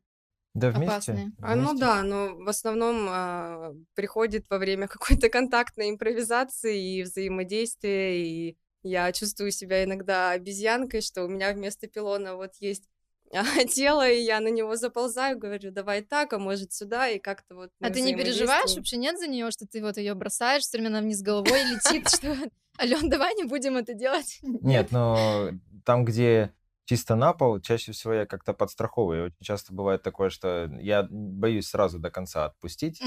Да, 0.55 0.71
вместе. 0.71 0.87
Опасные. 0.87 1.33
А, 1.43 1.55
ну 1.55 1.79
да, 1.79 2.03
но 2.03 2.35
в 2.35 2.49
основном 2.49 3.07
а, 3.11 3.75
приходит 3.95 4.49
во 4.49 4.57
время 4.57 4.89
какой-то 4.89 5.29
контактной 5.29 5.91
импровизации 5.91 6.97
и 6.97 7.03
взаимодействия, 7.03 8.19
и 8.19 8.57
я 8.83 9.13
чувствую 9.13 9.53
себя 9.53 9.85
иногда 9.85 10.31
обезьянкой, 10.31 11.03
что 11.03 11.25
у 11.25 11.29
меня 11.29 11.53
вместо 11.53 11.89
пилона 11.89 12.37
вот 12.37 12.55
есть 12.57 12.89
тело, 13.69 14.09
и 14.09 14.21
я 14.21 14.41
на 14.41 14.49
него 14.49 14.77
заползаю, 14.77 15.39
говорю, 15.39 15.71
давай 15.71 16.03
так, 16.03 16.33
а 16.33 16.39
может 16.39 16.73
сюда, 16.73 17.09
и 17.09 17.19
как-то 17.19 17.55
вот... 17.55 17.71
А 17.81 17.91
ты 17.91 18.01
не 18.01 18.15
переживаешь 18.15 18.75
вообще, 18.75 18.97
нет 18.97 19.19
за 19.19 19.29
нее, 19.29 19.51
что 19.51 19.67
ты 19.67 19.83
вот 19.83 19.97
ее 19.97 20.15
бросаешь, 20.15 20.63
все 20.63 20.79
время 20.79 21.01
вниз 21.01 21.23
головой 21.23 21.63
летит, 21.65 22.09
что 22.15 22.37
Ален, 22.81 23.09
давай 23.09 23.35
не 23.35 23.45
будем 23.45 23.77
это 23.77 23.95
делать? 23.95 24.41
Нет, 24.43 24.91
но 24.91 25.51
там, 25.85 26.05
где 26.05 26.53
чисто 26.87 27.15
на 27.15 27.33
пол, 27.33 27.61
чаще 27.61 27.93
всего 27.93 28.15
я 28.15 28.27
как-то 28.27 28.53
подстраховываю. 28.53 29.27
Очень 29.27 29.45
часто 29.45 29.73
бывает 29.73 30.03
такое, 30.03 30.29
что 30.31 30.69
я 30.81 31.07
боюсь 31.09 31.69
сразу 31.69 32.01
до 32.01 32.11
конца 32.11 32.47
отпустить, 32.47 33.01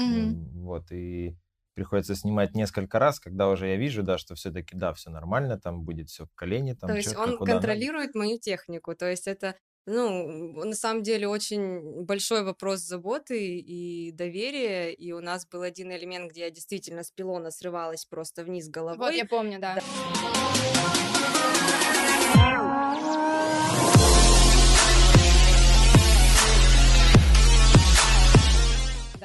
вот, 0.54 0.90
и 0.90 1.36
приходится 1.74 2.14
снимать 2.14 2.54
несколько 2.54 2.98
раз, 2.98 3.20
когда 3.20 3.48
уже 3.48 3.66
я 3.66 3.76
вижу, 3.76 4.02
да, 4.02 4.16
что 4.16 4.36
все-таки, 4.36 4.76
да, 4.76 4.94
все 4.94 5.10
нормально, 5.10 5.58
там 5.58 5.82
будет 5.82 6.08
все 6.08 6.24
в 6.24 6.32
колене. 6.34 6.74
Там, 6.76 6.88
то 6.88 6.96
есть 6.96 7.14
он 7.16 7.36
контролирует 7.36 8.14
надо. 8.14 8.26
мою 8.26 8.38
технику, 8.38 8.94
то 8.94 9.10
есть 9.10 9.26
это 9.26 9.56
ну, 9.86 10.64
на 10.64 10.74
самом 10.74 11.02
деле, 11.02 11.28
очень 11.28 12.04
большой 12.04 12.42
вопрос 12.42 12.80
заботы 12.80 13.58
и 13.58 14.12
доверия. 14.12 14.92
И 14.92 15.12
у 15.12 15.20
нас 15.20 15.46
был 15.46 15.62
один 15.62 15.92
элемент, 15.92 16.30
где 16.30 16.42
я 16.42 16.50
действительно 16.50 17.02
с 17.02 17.10
пилона 17.10 17.50
срывалась 17.50 18.06
просто 18.06 18.44
вниз 18.44 18.68
головой. 18.68 18.98
Вот, 18.98 19.14
я 19.14 19.26
помню, 19.26 19.60
да. 19.60 19.74
да. 19.74 19.82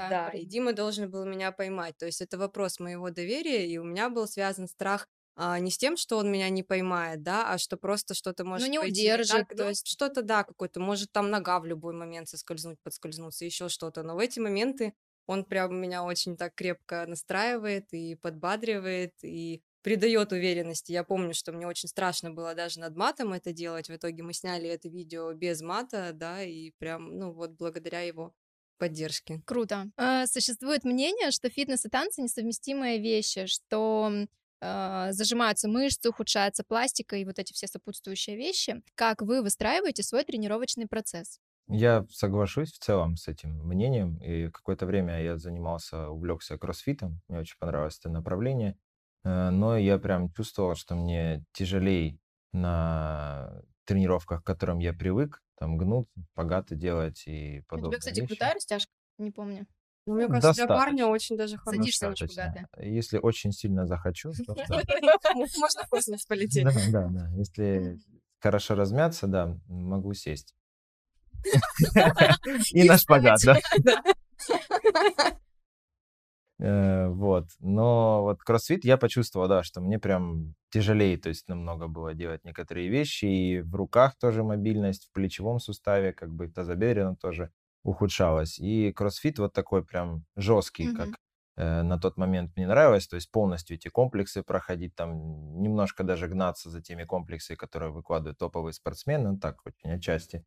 Да, 0.10 0.30
и 0.30 0.46
Дима 0.46 0.74
должен 0.74 1.10
был 1.10 1.26
меня 1.26 1.52
поймать. 1.52 1.98
То 1.98 2.06
есть 2.06 2.22
это 2.22 2.38
вопрос 2.38 2.80
моего 2.80 3.12
доверия, 3.12 3.68
и 3.68 3.78
у 3.78 3.84
меня 3.84 4.10
был 4.10 4.28
связан 4.28 4.68
страх 4.68 5.08
а, 5.42 5.58
не 5.60 5.72
с 5.72 5.78
тем, 5.78 5.96
что 5.96 6.18
он 6.18 6.30
меня 6.30 6.50
не 6.50 6.64
поймает, 6.64 7.24
да, 7.24 7.54
а 7.54 7.58
что 7.58 7.78
просто 7.78 8.14
что-то 8.14 8.44
может 8.44 8.68
ну, 8.68 8.74
не 8.74 8.78
пойти 8.78 9.04
удержит, 9.04 9.48
так, 9.48 9.56
то 9.56 9.64
ну, 9.64 9.70
есть... 9.70 9.88
что-то, 9.88 10.22
да, 10.22 10.44
какой-то, 10.44 10.82
может 10.82 11.14
там 11.14 11.30
нога 11.30 11.62
в 11.62 11.66
любой 11.66 11.94
момент 11.94 12.28
соскользнуть, 12.28 12.78
подскользнуться, 12.84 13.46
еще 13.46 13.70
что-то, 13.70 14.04
но 14.04 14.16
в 14.16 14.20
эти 14.20 14.40
моменты 14.40 14.94
он 15.28 15.46
прям 15.46 15.80
меня 15.80 16.04
очень 16.04 16.36
так 16.36 16.56
крепко 16.56 17.06
настраивает 17.08 17.94
и 17.94 18.16
подбадривает, 18.16 19.14
и 19.24 19.62
придает 19.82 20.34
уверенности. 20.34 20.92
Я 20.92 21.06
помню, 21.06 21.34
что 21.34 21.54
мне 21.54 21.66
очень 21.68 21.88
страшно 21.88 22.32
было 22.32 22.54
даже 22.54 22.82
над 22.82 22.98
матом 22.98 23.32
это 23.32 23.54
делать. 23.54 23.88
В 23.88 23.96
итоге 23.96 24.24
мы 24.24 24.34
сняли 24.34 24.68
это 24.68 24.90
видео 24.90 25.32
без 25.32 25.62
мата, 25.62 26.12
да, 26.14 26.44
и 26.44 26.72
прям, 26.80 27.18
ну 27.18 27.32
вот, 27.32 27.52
благодаря 27.52 28.02
его 28.02 28.34
поддержке. 28.78 29.42
Круто. 29.46 29.90
А, 29.96 30.28
существует 30.28 30.84
мнение, 30.84 31.32
что 31.32 31.50
фитнес 31.50 31.86
и 31.86 31.90
танцы 31.90 32.22
несовместимые 32.22 33.00
вещи, 33.00 33.46
что 33.46 34.26
зажимаются 34.62 35.68
мышцы, 35.68 36.10
ухудшается 36.10 36.64
пластика 36.64 37.16
и 37.16 37.26
вот 37.26 37.40
эти 37.40 37.54
все 37.54 37.68
сопутствующие 37.68 38.36
вещи. 38.36 38.82
Как 38.96 39.22
вы 39.22 39.42
выстраиваете 39.42 40.04
свой 40.04 40.24
тренировочный 40.24 40.88
процесс? 40.88 41.40
Я 41.72 42.06
соглашусь 42.10 42.74
в 42.74 42.80
целом 42.80 43.16
с 43.16 43.28
этим 43.28 43.52
мнением. 43.68 44.18
И 44.18 44.50
какое-то 44.50 44.88
время 44.88 45.22
я 45.22 45.38
занимался, 45.38 46.10
увлекся 46.10 46.58
кроссфитом. 46.58 47.22
Мне 47.28 47.40
очень 47.40 47.58
понравилось 47.60 48.00
это 48.00 48.10
направление. 48.10 48.76
Э, 49.24 49.52
но 49.52 49.78
я 49.78 50.00
прям 50.00 50.34
чувствовал, 50.34 50.74
что 50.76 50.96
мне 50.96 51.46
тяжелее 51.54 52.18
на 52.54 53.62
тренировках, 53.86 54.42
к 54.42 54.46
которым 54.48 54.80
я 54.80 54.94
привык, 54.94 55.44
там 55.60 55.78
гнут, 55.78 56.10
погаты 56.34 56.76
делать 56.76 57.24
и 57.28 57.62
подобное. 57.68 57.90
У 57.90 57.92
тебя, 57.92 58.00
кстати, 58.00 58.20
вещи. 58.22 58.28
крутая 58.30 58.54
растяжка, 58.56 58.92
не 59.20 59.30
помню. 59.32 59.68
Ну, 60.10 60.16
мне 60.16 60.28
кажется, 60.28 60.48
Достаточно. 60.48 60.66
для 60.66 60.76
парня 60.76 61.06
очень 61.06 61.38
даже 61.38 61.58
хорошо. 61.58 61.78
Садишься 61.78 62.10
очень 62.10 62.28
богатая. 62.28 62.68
Если 62.80 63.20
очень 63.20 63.52
сильно 63.52 63.86
захочу, 63.86 64.32
то 64.32 64.56
Можно 65.36 65.84
в 65.84 65.88
космос 65.88 66.26
полететь. 66.26 66.64
Да, 66.64 66.72
да, 66.92 67.08
да. 67.10 67.30
Если 67.38 68.00
хорошо 68.40 68.74
размяться, 68.74 69.28
да, 69.28 69.56
могу 69.68 70.16
сесть. 70.16 70.56
И 72.74 72.86
на 72.86 72.98
шпагат, 72.98 73.40
да. 73.46 73.60
Э, 76.62 77.08
вот. 77.08 77.46
Но 77.60 78.24
вот 78.24 78.42
кроссфит 78.42 78.84
я 78.84 78.98
почувствовал, 78.98 79.48
да, 79.48 79.64
что 79.64 79.80
мне 79.80 79.98
прям 79.98 80.56
тяжелее, 80.72 81.18
то 81.18 81.30
есть 81.30 81.48
намного 81.48 81.88
было 81.88 82.14
делать 82.14 82.44
некоторые 82.44 82.90
вещи, 82.90 83.24
и 83.24 83.62
в 83.62 83.74
руках 83.76 84.18
тоже 84.20 84.44
мобильность, 84.44 85.06
в 85.08 85.14
плечевом 85.14 85.60
суставе, 85.62 86.12
как 86.12 86.34
бы 86.34 86.50
тазобедренно 86.50 87.16
тоже 87.16 87.54
ухудшалась. 87.84 88.60
И 88.60 88.92
кроссфит 88.92 89.40
вот 89.40 89.54
такой 89.54 89.84
прям 89.84 90.26
жесткий, 90.36 90.88
mm-hmm. 90.88 90.96
как 90.96 91.10
э, 91.58 91.82
на 91.82 92.00
тот 92.00 92.18
момент 92.18 92.56
мне 92.56 92.68
нравилось, 92.68 93.08
то 93.08 93.16
есть 93.16 93.32
полностью 93.32 93.78
эти 93.78 93.88
комплексы 93.88 94.44
проходить, 94.44 94.96
там 94.96 95.62
немножко 95.62 96.04
даже 96.04 96.28
гнаться 96.28 96.70
за 96.70 96.82
теми 96.82 97.04
комплексами, 97.04 97.58
которые 97.58 97.92
выкладывают 97.92 98.38
топовые 98.38 98.74
спортсмены, 98.74 99.32
ну 99.32 99.38
так, 99.40 99.66
очень 99.66 99.92
отчасти. 99.92 100.44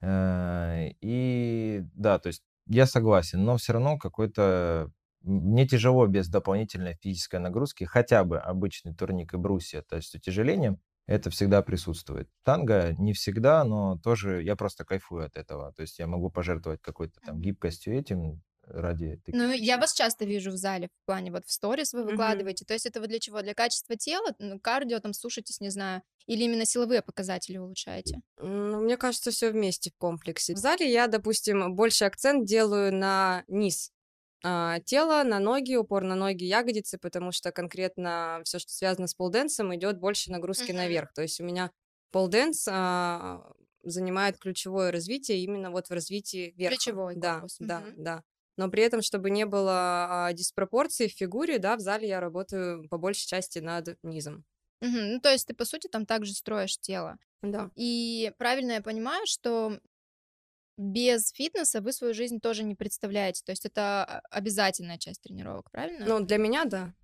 Э, 0.00 0.90
и 1.00 1.82
да, 1.94 2.18
то 2.18 2.28
есть 2.28 2.42
я 2.66 2.86
согласен, 2.86 3.44
но 3.44 3.56
все 3.56 3.72
равно 3.72 3.98
какой-то 3.98 4.90
мне 5.22 5.66
тяжело 5.66 6.06
без 6.06 6.28
дополнительной 6.28 6.94
физической 6.94 7.40
нагрузки, 7.40 7.84
хотя 7.84 8.24
бы 8.24 8.38
обычный 8.38 8.94
турник 8.94 9.34
и 9.34 9.36
брусья, 9.36 9.82
то 9.82 9.96
есть 9.96 10.14
утяжелением, 10.14 10.80
это 11.08 11.30
всегда 11.30 11.62
присутствует. 11.62 12.28
Танго 12.44 12.94
не 12.98 13.14
всегда, 13.14 13.64
но 13.64 13.96
тоже 13.96 14.42
я 14.42 14.56
просто 14.56 14.84
кайфую 14.84 15.24
от 15.24 15.36
этого. 15.36 15.72
То 15.72 15.82
есть 15.82 15.98
я 15.98 16.06
могу 16.06 16.30
пожертвовать 16.30 16.82
какой-то 16.82 17.18
там 17.24 17.40
гибкостью 17.40 17.98
этим 17.98 18.42
ради 18.62 19.16
таких 19.24 19.40
Ну, 19.40 19.50
я 19.50 19.78
вас 19.78 19.94
часто 19.94 20.26
вижу 20.26 20.50
в 20.50 20.58
зале, 20.58 20.88
в 21.02 21.06
плане 21.06 21.32
вот 21.32 21.46
в 21.46 21.50
сторис 21.50 21.94
вы 21.94 22.04
выкладываете. 22.04 22.66
То 22.66 22.74
есть 22.74 22.84
это 22.84 23.00
вы 23.00 23.06
для 23.06 23.18
чего? 23.18 23.40
Для 23.40 23.54
качества 23.54 23.96
тела? 23.96 24.34
Ну, 24.38 24.60
кардио 24.60 24.98
там 25.00 25.14
сушитесь, 25.14 25.60
не 25.60 25.70
знаю. 25.70 26.02
Или 26.26 26.44
именно 26.44 26.66
силовые 26.66 27.00
показатели 27.00 27.56
улучшаете? 27.56 28.20
Ну, 28.36 28.82
мне 28.82 28.98
кажется, 28.98 29.30
все 29.30 29.50
вместе 29.50 29.90
в 29.90 29.96
комплексе. 29.96 30.54
В 30.54 30.58
зале 30.58 30.92
я, 30.92 31.06
допустим, 31.06 31.74
больше 31.74 32.04
акцент 32.04 32.44
делаю 32.44 32.94
на 32.94 33.44
низ 33.48 33.92
а, 34.44 34.80
тело, 34.80 35.22
на 35.24 35.40
ноги, 35.40 35.74
упор 35.74 36.04
на 36.04 36.14
ноги, 36.14 36.44
ягодицы, 36.44 36.98
потому 36.98 37.32
что 37.32 37.50
конкретно 37.50 38.40
все, 38.44 38.58
что 38.58 38.72
связано 38.72 39.06
с 39.06 39.14
полденсом, 39.14 39.74
идет 39.74 39.98
больше 39.98 40.30
нагрузки 40.30 40.70
mm-hmm. 40.70 40.76
наверх. 40.76 41.12
То 41.12 41.22
есть 41.22 41.40
у 41.40 41.44
меня 41.44 41.70
полденс 42.12 42.66
а, 42.70 43.50
занимает 43.82 44.38
ключевое 44.38 44.92
развитие 44.92 45.38
именно 45.38 45.70
вот 45.70 45.88
в 45.88 45.92
развитии 45.92 46.54
верха. 46.56 46.76
Ключевой 46.76 47.16
да, 47.16 47.34
корпус. 47.34 47.56
Да, 47.58 47.80
mm-hmm. 47.80 47.94
да, 47.96 48.22
Но 48.56 48.68
при 48.68 48.82
этом, 48.82 49.02
чтобы 49.02 49.30
не 49.30 49.44
было 49.44 50.26
а, 50.26 50.32
диспропорции 50.32 51.08
в 51.08 51.12
фигуре, 51.12 51.58
да, 51.58 51.76
в 51.76 51.80
зале 51.80 52.08
я 52.08 52.20
работаю 52.20 52.88
по 52.88 52.98
большей 52.98 53.26
части 53.26 53.58
над 53.58 53.98
низом. 54.02 54.44
Угу. 54.80 54.96
Ну, 54.96 55.20
то 55.20 55.32
есть 55.32 55.46
ты, 55.48 55.54
по 55.54 55.64
сути, 55.64 55.88
там 55.88 56.06
также 56.06 56.32
строишь 56.32 56.78
тело. 56.78 57.18
Да. 57.42 57.70
И 57.74 58.32
правильно 58.38 58.72
я 58.72 58.80
понимаю, 58.80 59.26
что 59.26 59.80
без 60.78 61.32
фитнеса 61.32 61.80
вы 61.80 61.92
свою 61.92 62.14
жизнь 62.14 62.40
тоже 62.40 62.62
не 62.62 62.74
представляете. 62.74 63.42
То 63.44 63.50
есть 63.52 63.66
это 63.66 64.04
а, 64.04 64.20
обязательная 64.30 64.96
часть 64.96 65.20
тренировок, 65.20 65.70
правильно? 65.70 66.06
Ну, 66.06 66.20
для 66.24 66.38
меня, 66.38 66.64
да. 66.64 66.94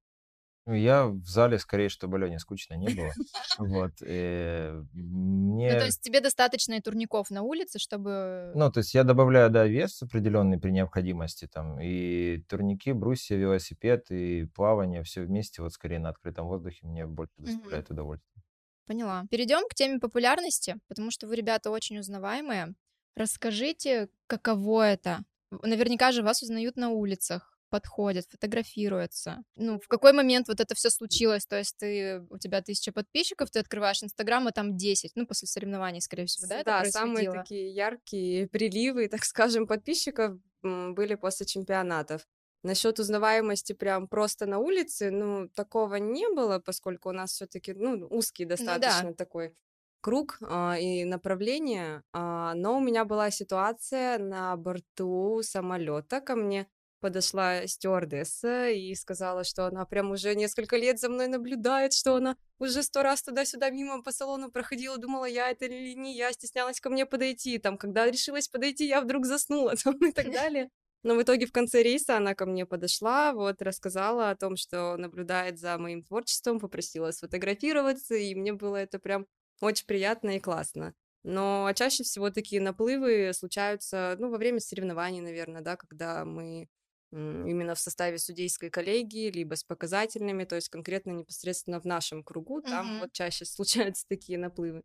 Ну, 0.66 0.72
я 0.72 1.08
в 1.08 1.26
зале 1.26 1.58
скорее, 1.58 1.90
чтобы 1.90 2.18
Лене 2.18 2.38
скучно 2.38 2.74
не 2.74 2.88
было. 2.88 3.12
Вот. 3.58 3.92
Э, 4.00 4.82
мне... 4.92 5.72
Ну, 5.72 5.78
то 5.78 5.84
есть 5.84 6.00
тебе 6.00 6.20
достаточно 6.20 6.74
и 6.74 6.80
турников 6.80 7.30
на 7.30 7.42
улице, 7.42 7.78
чтобы... 7.78 8.52
Ну, 8.54 8.72
то 8.72 8.78
есть 8.78 8.94
я 8.94 9.04
добавляю, 9.04 9.50
да, 9.50 9.66
вес 9.66 10.02
определенный 10.02 10.58
при 10.58 10.70
необходимости, 10.70 11.46
там, 11.46 11.78
и 11.80 12.38
турники, 12.48 12.92
брусья, 12.92 13.36
велосипед, 13.36 14.10
и 14.10 14.46
плавание, 14.54 15.02
все 15.02 15.22
вместе, 15.22 15.62
вот 15.62 15.72
скорее 15.72 15.98
на 15.98 16.08
открытом 16.08 16.46
воздухе 16.46 16.86
мне 16.86 17.06
больше 17.06 17.34
доставляет 17.36 17.90
удовольствие. 17.90 18.42
Поняла. 18.86 19.24
Перейдем 19.30 19.68
к 19.68 19.74
теме 19.74 19.98
популярности, 19.98 20.76
потому 20.88 21.10
что 21.10 21.26
вы, 21.26 21.36
ребята, 21.36 21.70
очень 21.70 21.98
узнаваемые. 21.98 22.74
Расскажите, 23.16 24.08
каково 24.26 24.88
это? 24.88 25.24
Наверняка 25.50 26.12
же 26.12 26.22
вас 26.22 26.42
узнают 26.42 26.76
на 26.76 26.90
улицах, 26.90 27.56
подходят, 27.70 28.26
фотографируются. 28.30 29.42
Ну, 29.56 29.78
в 29.78 29.88
какой 29.88 30.12
момент 30.12 30.48
вот 30.48 30.60
это 30.60 30.74
все 30.74 30.90
случилось? 30.90 31.46
То 31.46 31.58
есть 31.58 31.76
ты, 31.76 32.24
у 32.30 32.38
тебя 32.38 32.62
тысяча 32.62 32.92
подписчиков, 32.92 33.50
ты 33.50 33.60
открываешь 33.60 34.02
Инстаграм, 34.02 34.46
а 34.46 34.52
там 34.52 34.76
10, 34.76 35.12
ну, 35.14 35.26
после 35.26 35.48
соревнований, 35.48 36.00
скорее 36.00 36.26
всего, 36.26 36.48
да? 36.48 36.62
Да, 36.64 36.84
самые 36.84 37.30
такие 37.32 37.72
яркие 37.72 38.48
приливы, 38.48 39.08
так 39.08 39.24
скажем, 39.24 39.66
подписчиков 39.66 40.38
были 40.62 41.14
после 41.14 41.46
чемпионатов. 41.46 42.26
Насчет 42.62 42.98
узнаваемости 42.98 43.74
прям 43.74 44.08
просто 44.08 44.46
на 44.46 44.58
улице, 44.58 45.10
ну, 45.10 45.48
такого 45.48 45.96
не 45.96 46.28
было, 46.28 46.60
поскольку 46.60 47.10
у 47.10 47.12
нас 47.12 47.32
все-таки, 47.32 47.74
ну, 47.74 48.06
узкий 48.08 48.44
достаточно 48.44 49.02
ну, 49.02 49.08
да. 49.10 49.14
такой 49.14 49.54
круг 50.04 50.36
а, 50.42 50.76
и 50.78 51.04
направление, 51.04 52.02
а, 52.12 52.52
но 52.54 52.76
у 52.76 52.80
меня 52.80 53.06
была 53.06 53.30
ситуация 53.30 54.18
на 54.18 54.54
борту 54.54 55.40
самолета. 55.42 56.20
Ко 56.20 56.36
мне 56.36 56.68
подошла 57.00 57.66
стюардесса 57.66 58.68
и 58.68 58.94
сказала, 58.96 59.44
что 59.44 59.64
она 59.64 59.86
прям 59.86 60.10
уже 60.10 60.34
несколько 60.34 60.76
лет 60.76 61.00
за 61.00 61.08
мной 61.08 61.28
наблюдает, 61.28 61.94
что 61.94 62.16
она 62.16 62.36
уже 62.58 62.82
сто 62.82 63.02
раз 63.02 63.22
туда-сюда 63.22 63.70
мимо 63.70 64.02
по 64.02 64.12
салону 64.12 64.50
проходила, 64.50 64.98
думала, 64.98 65.24
я 65.24 65.50
это 65.50 65.64
или 65.64 65.94
не 65.94 66.14
я, 66.18 66.32
стеснялась 66.32 66.80
ко 66.80 66.90
мне 66.90 67.06
подойти, 67.06 67.56
там, 67.56 67.78
когда 67.78 68.10
решилась 68.10 68.48
подойти, 68.48 68.86
я 68.86 69.00
вдруг 69.00 69.24
заснула, 69.24 69.72
там, 69.84 69.94
и 70.06 70.12
так 70.12 70.26
далее. 70.32 70.68
Но 71.02 71.14
в 71.14 71.22
итоге 71.22 71.46
в 71.46 71.52
конце 71.52 71.82
рейса 71.82 72.18
она 72.18 72.34
ко 72.34 72.44
мне 72.44 72.66
подошла, 72.66 73.32
вот, 73.32 73.62
рассказала 73.62 74.28
о 74.28 74.36
том, 74.36 74.56
что 74.56 74.98
наблюдает 74.98 75.58
за 75.58 75.78
моим 75.78 76.02
творчеством, 76.02 76.60
попросила 76.60 77.10
сфотографироваться, 77.10 78.14
и 78.14 78.34
мне 78.34 78.52
было 78.52 78.76
это 78.76 78.98
прям 78.98 79.26
очень 79.60 79.86
приятно 79.86 80.36
и 80.36 80.40
классно. 80.40 80.94
Но 81.22 81.72
чаще 81.74 82.02
всего 82.02 82.30
такие 82.30 82.60
наплывы 82.60 83.32
случаются, 83.32 84.16
ну, 84.18 84.30
во 84.30 84.36
время 84.36 84.60
соревнований, 84.60 85.20
наверное, 85.20 85.62
да, 85.62 85.76
когда 85.76 86.24
мы 86.24 86.68
именно 87.12 87.74
в 87.74 87.80
составе 87.80 88.18
судейской 88.18 88.70
коллегии, 88.70 89.30
либо 89.30 89.54
с 89.54 89.62
показательными, 89.62 90.44
то 90.44 90.56
есть 90.56 90.68
конкретно 90.68 91.12
непосредственно 91.12 91.80
в 91.80 91.84
нашем 91.84 92.24
кругу, 92.24 92.60
там 92.60 92.96
угу. 92.96 93.00
вот 93.02 93.12
чаще 93.12 93.44
случаются 93.44 94.04
такие 94.08 94.38
наплывы. 94.38 94.82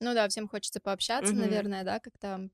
Ну 0.00 0.12
да, 0.14 0.28
всем 0.28 0.46
хочется 0.46 0.80
пообщаться, 0.80 1.32
угу. 1.32 1.40
наверное, 1.40 1.82
да, 1.84 1.98
как-то 1.98 2.50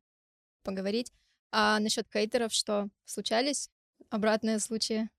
поговорить. 0.62 1.12
А 1.50 1.80
насчет 1.80 2.06
хейтеров 2.12 2.52
что? 2.52 2.88
Случались 3.04 3.68
обратные 4.08 4.60
случаи? 4.60 5.10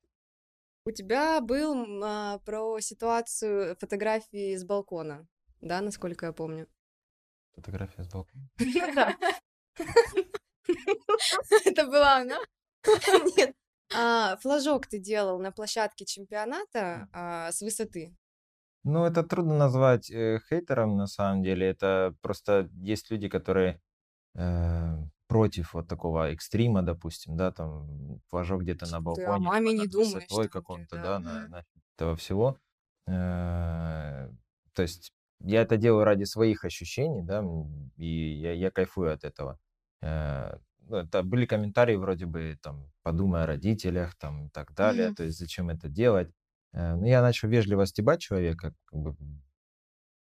У 0.86 0.92
тебя 0.92 1.42
был 1.42 2.02
а, 2.04 2.40
про 2.40 2.80
ситуацию 2.80 3.76
фотографии 3.76 4.56
с 4.56 4.64
балкона 4.64 5.28
да, 5.62 5.82
насколько 5.82 6.28
я 6.28 6.34
помню. 6.34 6.68
Фотография 7.56 8.04
с 8.04 8.08
балкона. 8.08 8.50
Это 11.66 11.86
была 11.86 12.18
она? 12.18 12.38
Нет. 13.38 13.56
А, 13.94 14.38
флажок 14.38 14.88
ты 14.88 15.00
делал 15.00 15.40
на 15.40 15.52
площадке 15.52 16.06
чемпионата 16.06 17.10
а, 17.12 17.52
с 17.52 17.62
высоты. 17.62 18.16
Ну, 18.84 19.06
это 19.06 19.24
трудно 19.24 19.58
назвать 19.58 20.10
э, 20.10 20.40
хейтером, 20.50 20.98
на 20.98 21.06
самом 21.06 21.44
деле. 21.44 21.68
Это 21.68 22.16
просто 22.22 22.70
есть 22.74 23.12
люди, 23.12 23.30
которые 23.30 23.80
э, 24.34 24.98
против 25.28 25.76
вот 25.76 25.88
такого 25.88 26.32
экстрима, 26.32 26.82
допустим, 26.82 27.38
да, 27.38 27.52
там 27.52 28.20
флажок 28.30 28.62
где-то 28.62 28.88
на 28.88 29.00
балконе. 29.00 29.28
Ты 29.28 29.32
о 29.32 29.38
маме 29.38 29.74
не 29.74 29.88
думаешь. 29.88 30.50
Каком-то, 30.50 30.96
да, 30.96 31.20
на, 31.20 31.64
этого 31.96 32.16
всего. 32.16 32.58
Э, 33.08 34.32
то 34.74 34.82
есть 34.82 35.14
я 35.44 35.62
это 35.62 35.78
делаю 35.78 36.06
ради 36.06 36.24
своих 36.26 36.66
ощущений, 36.66 37.22
да, 37.24 37.44
и 37.98 38.06
я, 38.08 38.54
я 38.54 38.72
кайфую 38.72 39.14
от 39.14 39.24
этого. 39.24 39.60
Э, 40.02 40.58
ну, 40.82 40.98
это 40.98 41.24
были 41.24 41.46
комментарии 41.46 41.96
вроде 41.96 42.26
бы, 42.26 42.58
там, 42.62 42.92
подумай 43.04 43.44
о 43.44 43.48
родителях, 43.48 44.16
там, 44.16 44.48
и 44.48 44.50
так 44.50 44.74
далее, 44.74 45.10
Мгм. 45.10 45.16
то 45.16 45.24
есть 45.24 45.38
зачем 45.40 45.70
это 45.70 45.90
делать. 45.90 46.32
Э, 46.74 46.96
Ну, 46.96 47.06
я 47.06 47.22
начал 47.22 47.48
вежливо 47.50 47.86
стебать 47.86 48.22
человека, 48.22 48.74
как 48.86 49.00
бы 49.00 49.16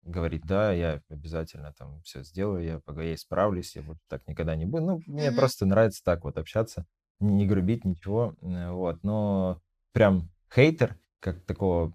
говорить, 0.04 0.44
да, 0.46 0.72
я 0.72 1.02
обязательно 1.10 1.74
там 1.74 2.02
все 2.04 2.24
сделаю, 2.24 2.64
я, 2.64 2.82
я 3.04 3.16
исправлюсь, 3.16 3.76
я 3.76 3.82
вот 3.82 3.98
так 4.08 4.28
никогда 4.28 4.56
не 4.56 4.66
буду. 4.66 4.86
Ну, 4.86 5.04
мне 5.08 5.32
Мгм. 5.32 5.36
просто 5.36 5.66
нравится 5.66 6.04
так 6.04 6.24
вот 6.24 6.38
общаться, 6.38 6.86
не, 7.20 7.48
грубить, 7.48 7.86
ничего, 7.86 8.36
э, 8.42 8.70
вот. 8.72 9.04
Но 9.04 9.62
прям 9.94 10.30
хейтер, 10.54 10.98
как 11.20 11.44
такого 11.46 11.94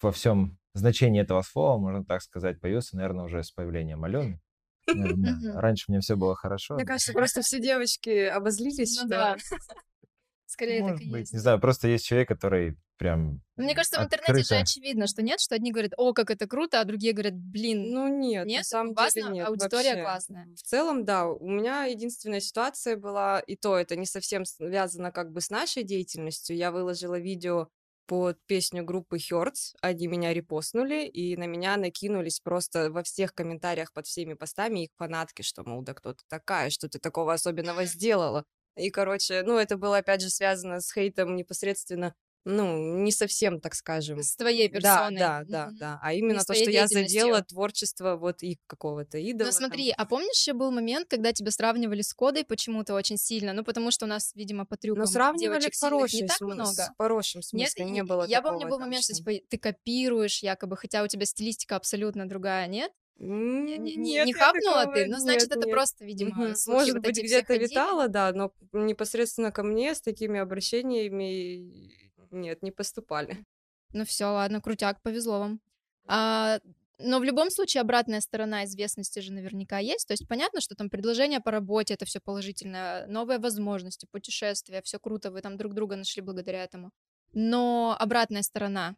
во 0.00 0.12
всем 0.12 0.58
значении 0.78 1.20
этого 1.22 1.42
слова, 1.42 1.78
можно 1.78 2.04
так 2.04 2.22
сказать, 2.22 2.60
появился, 2.60 2.96
наверное, 2.96 3.24
уже 3.24 3.42
с 3.42 3.50
появлением 3.50 4.04
Алены. 4.04 4.40
Наверное. 4.86 5.54
Раньше 5.60 5.84
мне 5.88 6.00
все 6.00 6.14
было 6.16 6.34
хорошо. 6.36 6.74
Мне 6.74 6.84
кажется, 6.84 7.12
просто 7.12 7.40
все 7.42 7.58
девочки 7.60 8.10
обозлились, 8.26 8.96
Ну 8.96 9.06
что 9.06 9.08
да. 9.08 9.36
Скорее 10.46 10.80
так 10.82 10.90
Может 10.90 11.02
и 11.06 11.10
быть, 11.10 11.20
есть. 11.20 11.32
не 11.32 11.38
знаю, 11.40 11.58
просто 11.58 11.88
есть 11.88 12.04
человек, 12.06 12.28
который 12.28 12.76
прям 12.96 13.40
Мне 13.56 13.74
кажется, 13.74 13.98
в 14.00 14.04
интернете 14.04 14.34
же 14.34 14.40
открыто. 14.42 14.62
очевидно, 14.62 15.06
что 15.08 15.22
нет, 15.22 15.40
что 15.40 15.54
одни 15.56 15.72
говорят, 15.72 15.92
о, 15.96 16.12
как 16.12 16.30
это 16.30 16.46
круто, 16.46 16.80
а 16.80 16.84
другие 16.84 17.12
говорят, 17.12 17.34
блин, 17.34 17.90
Ну 17.90 18.06
нет, 18.06 18.44
на 18.44 18.48
нет, 18.48 18.64
самом 18.64 18.90
у 18.90 18.94
вас 18.94 19.14
деле 19.14 19.26
на- 19.30 19.32
нет. 19.32 19.48
аудитория 19.48 19.88
вообще. 19.90 20.02
классная. 20.02 20.46
В 20.54 20.62
целом, 20.62 21.04
да, 21.04 21.26
у 21.26 21.48
меня 21.48 21.84
единственная 21.86 22.38
ситуация 22.40 22.96
была, 22.96 23.40
и 23.40 23.56
то 23.56 23.76
это 23.76 23.96
не 23.96 24.06
совсем 24.06 24.44
связано 24.44 25.10
как 25.10 25.32
бы 25.32 25.40
с 25.40 25.50
нашей 25.50 25.82
деятельностью. 25.82 26.56
Я 26.56 26.70
выложила 26.70 27.18
видео 27.18 27.68
под 28.06 28.38
песню 28.46 28.84
группы 28.84 29.16
Hertz, 29.18 29.74
они 29.80 30.06
меня 30.06 30.32
репостнули, 30.34 31.06
и 31.06 31.36
на 31.36 31.46
меня 31.46 31.76
накинулись 31.76 32.40
просто 32.40 32.90
во 32.90 33.02
всех 33.02 33.34
комментариях 33.34 33.92
под 33.92 34.06
всеми 34.06 34.34
постами 34.34 34.84
их 34.84 34.90
фанатки, 34.98 35.42
что, 35.42 35.64
мол, 35.64 35.82
да 35.82 35.94
кто 35.94 36.12
ты 36.14 36.24
такая, 36.28 36.70
что 36.70 36.88
ты 36.88 36.98
такого 36.98 37.32
особенного 37.34 37.84
сделала. 37.84 38.44
И, 38.76 38.90
короче, 38.90 39.42
ну, 39.42 39.56
это 39.58 39.76
было, 39.76 39.98
опять 39.98 40.20
же, 40.22 40.30
связано 40.30 40.80
с 40.80 40.92
хейтом 40.92 41.36
непосредственно, 41.36 42.14
ну, 42.44 42.98
не 43.02 43.10
совсем, 43.12 43.60
так 43.60 43.74
скажем. 43.74 44.22
С 44.22 44.36
твоей 44.36 44.68
Да, 44.68 44.74
персоной. 44.80 45.18
да, 45.18 45.44
да, 45.46 45.66
Мгм. 45.68 45.76
да. 45.78 45.98
А 46.02 46.12
именно 46.12 46.44
то, 46.44 46.54
что 46.54 46.70
я 46.70 46.86
задела 46.88 47.42
творчество 47.42 48.16
вот 48.16 48.42
их 48.42 48.58
какого-то 48.66 49.18
идола. 49.18 49.46
Ну 49.48 49.52
там. 49.52 49.58
смотри, 49.68 49.90
а 49.96 50.04
помнишь, 50.04 50.36
еще 50.38 50.52
был 50.52 50.70
момент, 50.70 51.08
когда 51.08 51.32
тебя 51.32 51.50
сравнивали 51.50 52.02
с 52.02 52.12
Кодой 52.14 52.44
почему-то 52.44 52.94
очень 52.94 53.16
сильно? 53.16 53.52
Ну, 53.52 53.64
потому 53.64 53.90
что 53.90 54.04
у 54.04 54.08
нас, 54.08 54.32
видимо, 54.34 54.66
по 54.66 54.76
трюкам 54.76 55.00
Но 55.04 55.06
сравнивали 55.06 55.70
в 55.70 55.80
хорошем, 55.80 56.20
не 56.20 56.26
так 56.26 56.36
см- 56.36 56.54
много. 56.54 56.70
с 56.72 56.90
хорошем 56.98 57.38
Нет, 57.52 57.70
смысле, 57.70 57.84
и- 57.86 57.90
не 57.90 58.02
было 58.04 58.26
я 58.26 58.38
такого 58.38 58.52
помню, 58.54 58.68
был 58.68 58.78
там, 58.78 58.86
момент, 58.88 59.04
что 59.04 59.14
что- 59.14 59.22
типа 59.32 59.44
ты 59.48 59.58
копируешь 59.58 60.42
якобы, 60.42 60.76
хотя 60.76 61.02
у 61.02 61.06
тебя 61.08 61.24
стилистика 61.26 61.76
абсолютно 61.76 62.28
другая, 62.28 62.66
нет? 62.66 62.92
Не, 63.16 63.78
не- 63.78 63.94
нет, 63.94 64.26
не 64.26 64.32
я 64.32 64.34
хапнула 64.36 64.92
ты? 64.92 65.06
Ну, 65.06 65.18
значит, 65.18 65.48
нет, 65.50 65.58
это 65.58 65.66
нет. 65.66 65.70
просто, 65.74 66.04
видимо, 66.04 66.34
Может 66.66 66.94
вот 66.94 67.02
быть, 67.04 67.16
где-то 67.22 67.54
витало, 67.56 68.08
да, 68.08 68.32
но 68.32 68.52
непосредственно 68.72 69.52
ко 69.52 69.62
мне 69.62 69.94
с 69.94 70.00
такими 70.00 70.40
обращениями 70.40 71.90
нет, 72.34 72.62
не 72.62 72.70
поступали. 72.72 73.44
Ну 73.92 74.04
все, 74.04 74.26
ладно, 74.26 74.60
крутяк, 74.60 75.00
повезло 75.02 75.38
вам. 75.38 75.60
А, 76.06 76.58
но 76.98 77.18
в 77.18 77.24
любом 77.24 77.50
случае 77.50 77.80
обратная 77.80 78.20
сторона 78.20 78.64
известности 78.64 79.20
же 79.20 79.32
наверняка 79.32 79.78
есть. 79.78 80.06
То 80.06 80.12
есть 80.12 80.28
понятно, 80.28 80.60
что 80.60 80.74
там 80.74 80.90
предложения 80.90 81.40
по 81.40 81.50
работе, 81.50 81.94
это 81.94 82.04
все 82.04 82.20
положительно, 82.20 83.06
новые 83.08 83.38
возможности, 83.38 84.06
путешествия, 84.10 84.82
все 84.82 84.98
круто, 84.98 85.30
вы 85.30 85.40
там 85.40 85.56
друг 85.56 85.74
друга 85.74 85.96
нашли 85.96 86.22
благодаря 86.22 86.64
этому. 86.64 86.90
Но 87.32 87.96
обратная 87.98 88.42
сторона 88.42 88.96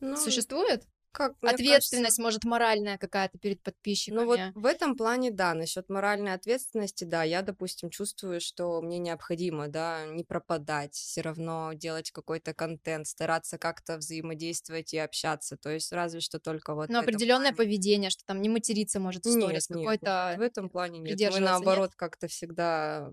Ну, 0.00 0.16
существует? 0.16 0.84
Как 1.14 1.34
Ответственность, 1.40 2.16
кажется, 2.16 2.22
может, 2.22 2.44
моральная 2.44 2.98
какая-то 2.98 3.38
перед 3.38 3.62
подписчиками. 3.62 4.20
Ну 4.20 4.26
вот 4.26 4.40
в 4.54 4.66
этом 4.66 4.96
плане, 4.96 5.30
да, 5.30 5.54
насчет 5.54 5.88
моральной 5.88 6.34
ответственности, 6.34 7.04
да, 7.04 7.22
я, 7.22 7.42
допустим, 7.42 7.88
чувствую, 7.88 8.40
что 8.40 8.82
мне 8.82 8.98
необходимо, 8.98 9.68
да, 9.68 10.04
не 10.06 10.24
пропадать, 10.24 10.94
все 10.94 11.20
равно 11.20 11.72
делать 11.72 12.10
какой-то 12.10 12.52
контент, 12.52 13.06
стараться 13.06 13.56
как-то 13.56 13.96
взаимодействовать 13.96 14.92
и 14.92 14.98
общаться, 14.98 15.56
то 15.56 15.70
есть 15.70 15.92
разве 15.92 16.20
что 16.20 16.40
только 16.40 16.74
вот 16.74 16.88
Но 16.88 16.98
этом 16.98 17.14
определенное 17.14 17.52
плане. 17.52 17.70
поведение, 17.70 18.10
что 18.10 18.24
там 18.24 18.42
не 18.42 18.48
материться 18.48 18.98
может 18.98 19.24
в 19.24 19.30
сторис, 19.30 19.68
какой-то... 19.68 20.30
нет, 20.30 20.38
в 20.38 20.42
этом 20.42 20.68
плане 20.68 20.98
нет. 20.98 21.02
Мы 21.02 21.08
придерживаться, 21.10 21.40
нет? 21.40 21.50
наоборот 21.50 21.94
как-то 21.94 22.26
всегда 22.26 23.12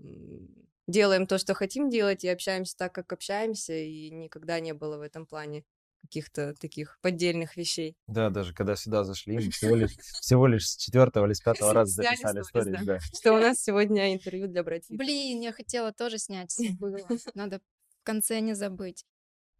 делаем 0.88 1.26
то, 1.26 1.38
что 1.38 1.54
хотим 1.54 1.88
делать, 1.88 2.24
и 2.24 2.28
общаемся 2.28 2.76
так, 2.76 2.92
как 2.92 3.12
общаемся, 3.12 3.74
и 3.74 4.10
никогда 4.10 4.60
не 4.60 4.74
было 4.74 4.98
в 4.98 5.02
этом 5.02 5.26
плане 5.26 5.64
каких-то 6.02 6.54
таких 6.54 6.98
поддельных 7.00 7.56
вещей. 7.56 7.96
Да, 8.06 8.30
даже 8.30 8.52
когда 8.52 8.76
сюда 8.76 9.04
зашли, 9.04 9.34
мы 9.34 9.50
всего 9.50 9.76
лишь, 9.76 9.96
всего 10.20 10.46
лишь 10.46 10.68
с 10.68 10.76
четвертого 10.76 11.26
или 11.26 11.32
с 11.32 11.40
пятого 11.40 11.72
раза 11.72 12.02
записали 12.02 12.42
сторис, 12.42 12.80
да. 12.80 12.84
да. 12.84 12.98
Что 13.00 13.34
у 13.34 13.38
нас 13.38 13.62
сегодня 13.62 14.12
интервью 14.12 14.48
для 14.48 14.62
братьев. 14.62 14.96
Блин, 14.96 15.40
я 15.40 15.52
хотела 15.52 15.92
тоже 15.92 16.18
снять, 16.18 16.50
забыла. 16.56 16.98
Надо 17.34 17.60
в 17.60 18.04
конце 18.04 18.40
не 18.40 18.54
забыть. 18.54 19.04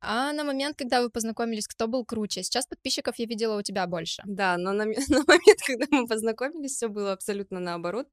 А 0.05 0.33
на 0.33 0.43
момент, 0.43 0.77
когда 0.77 1.01
вы 1.01 1.11
познакомились, 1.11 1.69
кто 1.69 1.87
был 1.87 2.05
круче? 2.05 2.43
Сейчас 2.43 2.67
подписчиков 2.67 3.15
я 3.19 3.27
видела 3.27 3.57
у 3.57 3.63
тебя 3.63 3.87
больше. 3.87 4.23
Да, 4.27 4.57
но 4.59 4.73
на, 4.73 4.85
на 5.09 5.25
момент, 5.27 5.61
когда 5.65 5.87
мы 5.91 6.09
познакомились, 6.09 6.73
все 6.73 6.89
было 6.89 7.13
абсолютно 7.13 7.61
наоборот. 7.61 8.09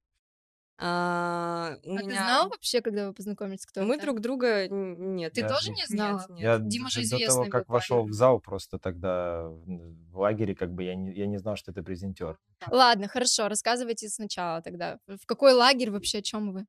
А, 0.81 1.75
у 1.83 1.93
А 1.95 1.97
ты 1.99 2.05
меня- 2.05 2.23
знал 2.23 2.49
вообще, 2.49 2.81
когда 2.81 3.07
вы 3.07 3.13
познакомились, 3.13 3.65
кто 3.65 3.81
Мы 3.83 3.95
это? 3.95 4.05
друг 4.05 4.21
друга 4.21 4.67
нет. 4.69 5.33
Ты 5.33 5.41
Я- 5.41 5.49
тоже 5.49 5.71
не 5.71 5.77
Нет, 5.81 5.89
знала? 5.89 6.25
нет. 6.29 6.39
Я 6.39 6.57
Дима 6.57 6.89
же 6.89 6.95
до- 6.95 7.01
до 7.01 7.05
известный 7.05 7.27
того, 7.27 7.43
был 7.43 7.51
как 7.51 7.65
парень. 7.67 7.73
вошел 7.73 8.03
в 8.05 8.13
зал, 8.13 8.39
просто 8.39 8.79
тогда 8.79 9.43
в 9.49 10.17
лагере, 10.17 10.55
как 10.55 10.71
бы 10.71 10.83
я 10.83 10.95
не, 10.95 11.11
я 11.13 11.27
не 11.27 11.37
знал, 11.37 11.57
что 11.57 11.71
это 11.71 11.83
презентер. 11.83 12.39
Ладно, 12.71 13.09
хорошо, 13.09 13.49
рассказывайте 13.49 14.07
сначала 14.07 14.61
тогда. 14.61 14.99
В 15.07 15.25
какой 15.25 15.53
лагерь 15.53 15.91
вообще, 15.91 16.19
о 16.19 16.21
чем 16.21 16.53
вы? 16.53 16.65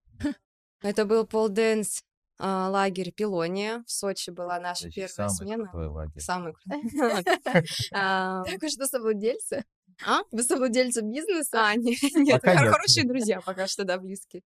Это 0.83 1.05
был 1.05 1.25
полденс 1.27 2.03
а, 2.43 2.71
лагерь 2.71 3.13
Пилония. 3.13 3.85
В 3.87 3.91
Сочи 3.93 4.31
была 4.31 4.59
наша 4.59 4.85
Значит, 4.85 4.95
первая 4.95 5.29
самый 5.29 5.47
смена. 5.49 5.69
крутой 5.69 5.89
лагерь. 5.89 6.21
Самый 6.23 6.55
крутой. 6.55 7.25
А, 7.93 8.43
Так, 8.45 8.63
вы 8.63 8.69
что, 8.71 8.87
совладельцы? 8.87 9.65
А? 10.07 10.21
Вы 10.31 10.43
совладельцы 10.43 11.03
бизнеса? 11.03 11.67
А, 11.69 11.75
не- 11.77 11.97
нет, 12.25 12.41
Пока 12.43 12.55
хор- 12.57 12.65
нет. 12.65 12.75
хорошие 12.75 13.07
друзья 13.07 13.41
пока 13.41 13.67
что, 13.67 13.85
да, 13.85 13.99
близкие. 13.99 14.43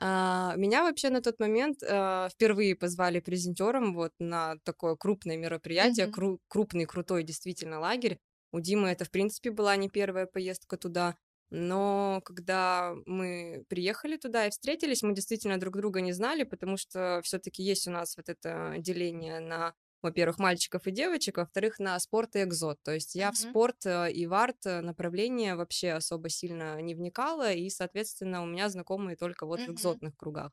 А, 0.00 0.54
Меня 0.56 0.82
вообще 0.84 1.10
на 1.10 1.20
тот 1.20 1.40
момент 1.40 1.82
а, 1.82 2.28
впервые 2.30 2.76
позвали 2.76 3.20
презентером 3.20 3.94
вот 3.94 4.12
на 4.18 4.56
такое 4.64 4.94
крупное 4.96 5.36
мероприятие, 5.36 6.06
Мгм. 6.06 6.14
кру- 6.14 6.38
крупный, 6.48 6.84
крутой 6.86 7.22
действительно 7.24 7.80
лагерь. 7.80 8.18
У 8.52 8.60
Димы 8.60 8.88
это, 8.88 9.04
в 9.04 9.10
принципе, 9.10 9.50
была 9.50 9.76
не 9.76 9.88
первая 9.88 10.26
поездка 10.26 10.76
туда, 10.76 11.16
но 11.50 12.20
когда 12.24 12.94
мы 13.06 13.64
приехали 13.68 14.16
туда 14.16 14.46
и 14.46 14.50
встретились, 14.50 15.02
мы 15.02 15.14
действительно 15.14 15.58
друг 15.58 15.76
друга 15.76 16.00
не 16.00 16.12
знали, 16.12 16.44
потому 16.44 16.76
что 16.76 17.20
все-таки 17.24 17.62
есть 17.62 17.86
у 17.88 17.90
нас 17.90 18.16
вот 18.16 18.28
это 18.28 18.74
деление 18.78 19.40
на 19.40 19.74
во-первых, 20.02 20.38
мальчиков 20.38 20.86
и 20.86 20.90
девочек, 20.90 21.38
во-вторых, 21.38 21.78
на 21.78 21.98
спорт 22.00 22.36
и 22.36 22.42
экзот. 22.42 22.78
То 22.82 22.92
есть 22.92 23.14
я 23.14 23.30
в 23.32 23.34
Мгм. 23.40 23.50
спорт 23.50 23.86
э, 23.86 24.12
и 24.12 24.26
в 24.26 24.34
арт 24.34 24.66
э, 24.66 24.80
направление 24.80 25.56
вообще 25.56 25.92
особо 25.92 26.28
сильно 26.28 26.80
не 26.80 26.94
вникала, 26.94 27.52
и, 27.52 27.68
соответственно, 27.70 28.42
у 28.42 28.46
меня 28.46 28.68
знакомые 28.68 29.16
только 29.16 29.46
вот 29.46 29.60
в 29.60 29.62
Мгм. 29.64 29.72
экзотных 29.74 30.16
кругах. 30.16 30.52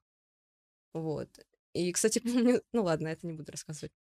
Вот. 0.94 1.30
И, 1.74 1.92
кстати, 1.92 2.20
помню... 2.54 2.62
Ну 2.74 2.84
ладно, 2.84 3.08
это 3.10 3.28
не 3.28 3.34
буду 3.34 3.52
рассказывать. 3.52 3.94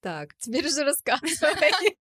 Так. 0.00 0.34
Теперь 0.38 0.66
уже 0.66 0.84
рассказывай. 0.84 1.96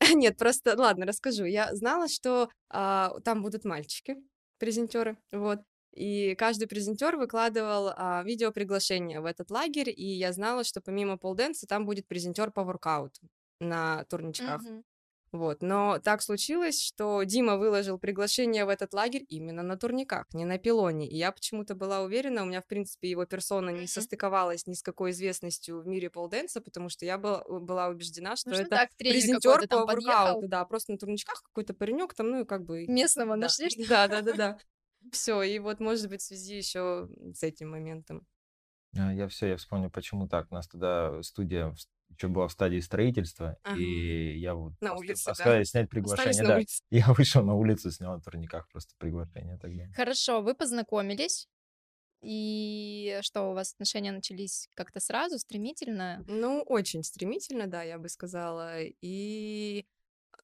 Нет, 0.14 0.36
просто, 0.36 0.76
ладно, 0.78 1.06
расскажу. 1.06 1.44
Я 1.44 1.74
знала, 1.74 2.08
что 2.08 2.48
а, 2.70 3.18
там 3.24 3.42
будут 3.42 3.64
мальчики, 3.64 4.16
презентеры, 4.58 5.16
вот. 5.32 5.60
И 5.94 6.34
каждый 6.34 6.66
презентер 6.66 7.16
выкладывал 7.16 7.92
а, 7.96 8.22
видео 8.24 8.50
приглашение 8.50 9.20
в 9.20 9.26
этот 9.26 9.50
лагерь, 9.50 9.90
и 9.90 10.04
я 10.04 10.32
знала, 10.32 10.64
что 10.64 10.80
помимо 10.80 11.16
полденса 11.18 11.66
там 11.66 11.86
будет 11.86 12.08
презентер 12.08 12.50
по 12.50 12.64
воркауту 12.64 13.20
на 13.60 14.04
турничках. 14.04 14.60
Мгм. 14.62 14.84
Вот. 15.32 15.62
Но 15.62 15.98
так 15.98 16.22
случилось, 16.22 16.80
что 16.80 17.22
Дима 17.24 17.56
выложил 17.56 17.98
приглашение 17.98 18.64
в 18.64 18.68
этот 18.68 18.94
лагерь 18.94 19.24
именно 19.28 19.64
на 19.64 19.76
турниках, 19.76 20.26
не 20.32 20.44
на 20.44 20.58
пилоне. 20.58 21.08
И 21.08 21.16
я 21.16 21.32
почему-то 21.32 21.74
была 21.74 22.02
уверена, 22.02 22.42
у 22.42 22.46
меня, 22.46 22.60
в 22.60 22.66
принципе, 22.66 23.10
его 23.10 23.26
персона 23.26 23.70
не 23.70 23.80
Мгм. 23.80 23.88
состыковалась 23.88 24.68
ни 24.68 24.74
с 24.74 24.82
какой 24.82 25.10
известностью 25.10 25.80
в 25.80 25.88
мире 25.88 26.08
полденса, 26.08 26.60
потому 26.60 26.88
что 26.88 27.04
я 27.04 27.18
была, 27.18 27.42
была 27.48 27.88
убеждена, 27.88 28.36
что 28.36 28.50
Ну, 28.50 28.54
что 28.54 28.62
это 28.64 28.76
так, 28.76 28.90
презентер 28.96 29.66
по 29.66 29.84
воркауту, 29.84 30.46
да, 30.46 30.64
просто 30.64 30.92
на 30.92 30.98
турничках 30.98 31.42
какой-то 31.42 31.74
паренек 31.74 32.14
там, 32.14 32.30
ну 32.30 32.42
и 32.42 32.44
как 32.44 32.64
бы... 32.64 32.86
местного 32.86 33.34
да. 33.34 33.40
нашли, 33.40 33.70
что 33.70 33.88
Да, 33.88 34.06
да, 34.06 34.20
да, 34.22 34.32
да. 34.34 34.58
Все, 35.12 35.42
и 35.42 35.58
вот, 35.58 35.80
может 35.80 36.08
быть, 36.08 36.20
в 36.20 36.24
связи 36.24 36.56
еще 36.56 37.08
с 37.34 37.42
этим 37.42 37.70
моментом. 37.70 38.26
А, 38.96 39.12
Я 39.12 39.28
все, 39.28 39.48
я 39.48 39.56
вспомнил, 39.56 39.90
почему 39.90 40.28
так. 40.28 40.46
У 40.50 40.54
нас 40.54 40.68
тогда 40.68 41.22
студия 41.22 41.74
еще 42.10 42.28
была 42.28 42.46
в 42.48 42.52
стадии 42.52 42.78
строительства, 42.78 43.56
Ага. 43.64 43.80
и 43.80 44.38
я 44.38 44.54
вот 44.54 44.74
На 44.80 44.94
улице, 44.94 45.24
да? 45.26 45.34
сказали 45.34 45.64
снять 45.64 45.90
приглашение. 45.90 46.44
Да, 46.44 46.56
улице. 46.56 46.82
я 46.90 47.12
вышел 47.12 47.42
на 47.44 47.54
улицу, 47.54 47.90
снял 47.90 48.14
на 48.14 48.20
турниках 48.22 48.68
просто 48.70 48.94
приглашение 48.98 49.58
тогда. 49.58 49.84
Хорошо, 49.96 50.40
вы 50.40 50.54
познакомились. 50.54 51.48
И 52.22 53.18
что, 53.22 53.50
у 53.50 53.54
вас 53.54 53.74
отношения 53.74 54.10
начались 54.12 54.68
как-то 54.74 55.00
сразу, 55.00 55.38
стремительно? 55.38 56.24
Ну, 56.26 56.62
очень 56.62 57.02
стремительно, 57.02 57.66
да, 57.66 57.82
я 57.82 57.98
бы 57.98 58.08
сказала. 58.08 58.78
И 58.80 59.84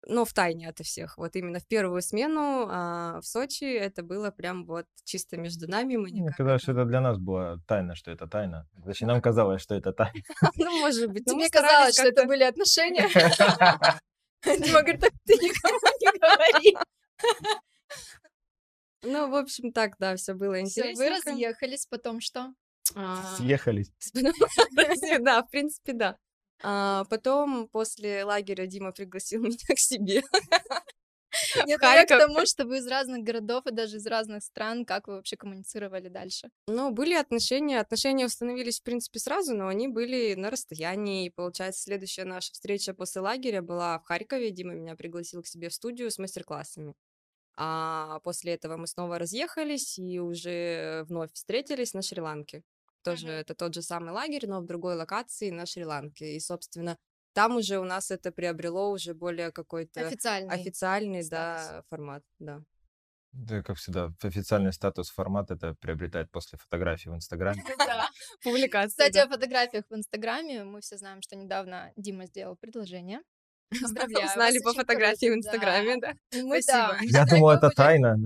но 0.07 0.25
в 0.25 0.33
тайне 0.33 0.69
ото 0.69 0.83
всех. 0.83 1.19
Вот 1.19 1.37
именно 1.37 1.59
в 1.59 1.67
первую 1.67 2.03
смену 2.03 2.67
а, 2.71 3.21
в 3.21 3.27
Сочи 3.27 3.65
это 3.65 4.03
было 4.03 4.31
прям 4.31 4.65
вот 4.65 4.87
чисто 5.05 5.37
между 5.37 5.69
нами. 5.69 5.97
Мы 5.97 6.09
Мне 6.09 6.21
никак 6.21 6.37
казалось, 6.37 6.63
что 6.63 6.73
это... 6.73 6.85
для 6.85 7.01
нас 7.01 7.19
было 7.19 7.61
тайна, 7.67 7.95
что 7.95 8.11
это 8.11 8.27
тайна. 8.27 8.67
Точнее, 8.85 9.09
нам 9.09 9.21
казалось, 9.23 9.63
что 9.63 9.75
это 9.75 9.93
тайна. 9.93 10.21
Ну, 10.57 10.81
может 10.81 11.11
быть. 11.11 11.25
Тебе 11.25 11.47
старались 11.47 11.71
казалось, 11.71 11.95
что 11.95 12.09
это 12.09 12.25
были 12.27 12.45
отношения? 12.45 13.09
Дима 14.45 14.81
говорит, 14.81 15.01
так 15.01 15.13
ты 15.27 15.35
никому 15.35 15.79
не 16.01 16.19
говори. 16.19 16.77
Ну, 19.03 19.31
в 19.31 19.35
общем, 19.35 19.73
так, 19.73 19.97
да, 19.99 20.17
все 20.17 20.35
было 20.35 20.55
Всё, 20.65 20.83
вы 20.83 20.91
интересно. 20.91 21.33
разъехались, 21.33 21.87
потом 21.87 22.21
что? 22.21 22.53
Съехались. 23.37 23.93
Да, 25.21 25.43
в 25.43 25.51
принципе, 25.51 25.93
да. 25.93 26.17
А, 26.63 27.05
потом, 27.05 27.69
после 27.69 28.25
лагеря, 28.25 28.67
Дима 28.67 28.93
пригласил 28.93 29.43
меня 29.45 29.75
к 29.75 29.79
себе. 29.79 30.23
Нет, 31.67 31.81
я 31.81 32.05
к 32.05 32.09
тому, 32.09 32.45
что 32.45 32.65
вы 32.65 32.79
из 32.79 32.87
разных 32.87 33.23
городов 33.23 33.67
и 33.67 33.71
даже 33.73 33.97
из 33.97 34.07
разных 34.07 34.43
стран, 34.43 34.85
как 34.85 35.09
вы 35.09 35.15
вообще 35.15 35.37
коммуницировали 35.37 36.09
дальше? 36.09 36.51
Ну, 36.67 36.91
были 36.91 37.15
отношения. 37.15 37.81
Отношения 37.81 38.27
установились, 38.27 38.81
в 38.81 38.83
принципе, 38.83 39.21
сразу, 39.21 39.55
но 39.55 39.69
они 39.69 39.89
были 39.89 40.35
на 40.35 40.51
расстоянии. 40.51 41.27
И, 41.27 41.31
получается, 41.31 41.83
следующая 41.83 42.25
наша 42.25 42.53
встреча 42.53 42.95
после 42.95 43.21
лагеря 43.21 43.63
была 43.63 43.99
в 43.99 44.05
Харькове. 44.05 44.51
Дима 44.51 44.75
меня 44.75 44.97
пригласил 44.97 45.43
к 45.43 45.47
себе 45.47 45.69
в 45.69 45.75
студию 45.75 46.11
с 46.11 46.19
мастер-классами. 46.19 46.95
А 47.57 48.21
после 48.21 48.55
этого 48.55 48.77
мы 48.77 48.87
снова 48.87 49.19
разъехались 49.19 49.99
и 49.99 50.19
уже 50.19 51.05
вновь 51.09 51.33
встретились 51.33 51.95
на 51.95 52.03
Шри-Ланке. 52.03 52.63
Тоже 53.03 53.27
Мгм. 53.27 53.35
это 53.37 53.55
тот 53.55 53.75
же 53.75 53.83
самый 53.83 54.11
лагерь, 54.13 54.47
но 54.47 54.61
в 54.61 54.67
другой 54.67 54.95
локации 54.95 55.51
на 55.51 55.65
Шри-Ланке. 55.67 56.37
И, 56.37 56.41
собственно, 56.41 56.97
там 57.35 57.57
уже 57.57 57.79
у 57.79 57.85
нас 57.85 58.11
это 58.11 58.31
приобрело 58.33 58.91
уже 58.91 59.15
более 59.15 59.53
какой-то 59.53 60.07
Официальный. 60.07 60.55
официальный, 60.55 61.23
статус. 61.23 61.69
да, 61.71 61.83
формат, 61.89 62.23
да. 62.39 62.61
Да, 63.33 63.63
как 63.63 63.77
всегда, 63.79 64.13
официальный 64.23 64.73
статус 64.73 65.09
формат 65.11 65.51
это 65.53 65.75
приобретает 65.81 66.31
после 66.33 66.59
фотографии 66.59 67.09
в 67.09 67.15
Инстаграме. 67.15 67.63
Публикация, 68.43 68.89
Кстати, 69.09 69.19
о 69.19 69.29
фотографиях 69.29 69.85
в 69.89 69.95
Инстаграме. 69.95 70.65
Мы 70.65 70.81
все 70.81 70.97
знаем, 70.99 71.23
что 71.23 71.37
недавно 71.37 71.93
Дима 71.97 72.27
сделал 72.27 72.57
предложение. 72.57 73.21
Поздравляю 73.81 74.27
Узнали 74.27 74.59
по 74.59 74.73
фотографии 74.73 75.31
в 75.31 75.35
Инстаграме, 75.37 75.97
да. 76.01 76.13
И 76.33 76.43
мы, 76.43 76.61
Спасибо. 76.61 76.89
да, 76.89 76.99
мы 77.01 77.07
Я 77.07 77.21
так 77.21 77.29
думал, 77.31 77.51
это 77.51 77.67
будем- 77.69 77.77
тайна. 77.77 78.17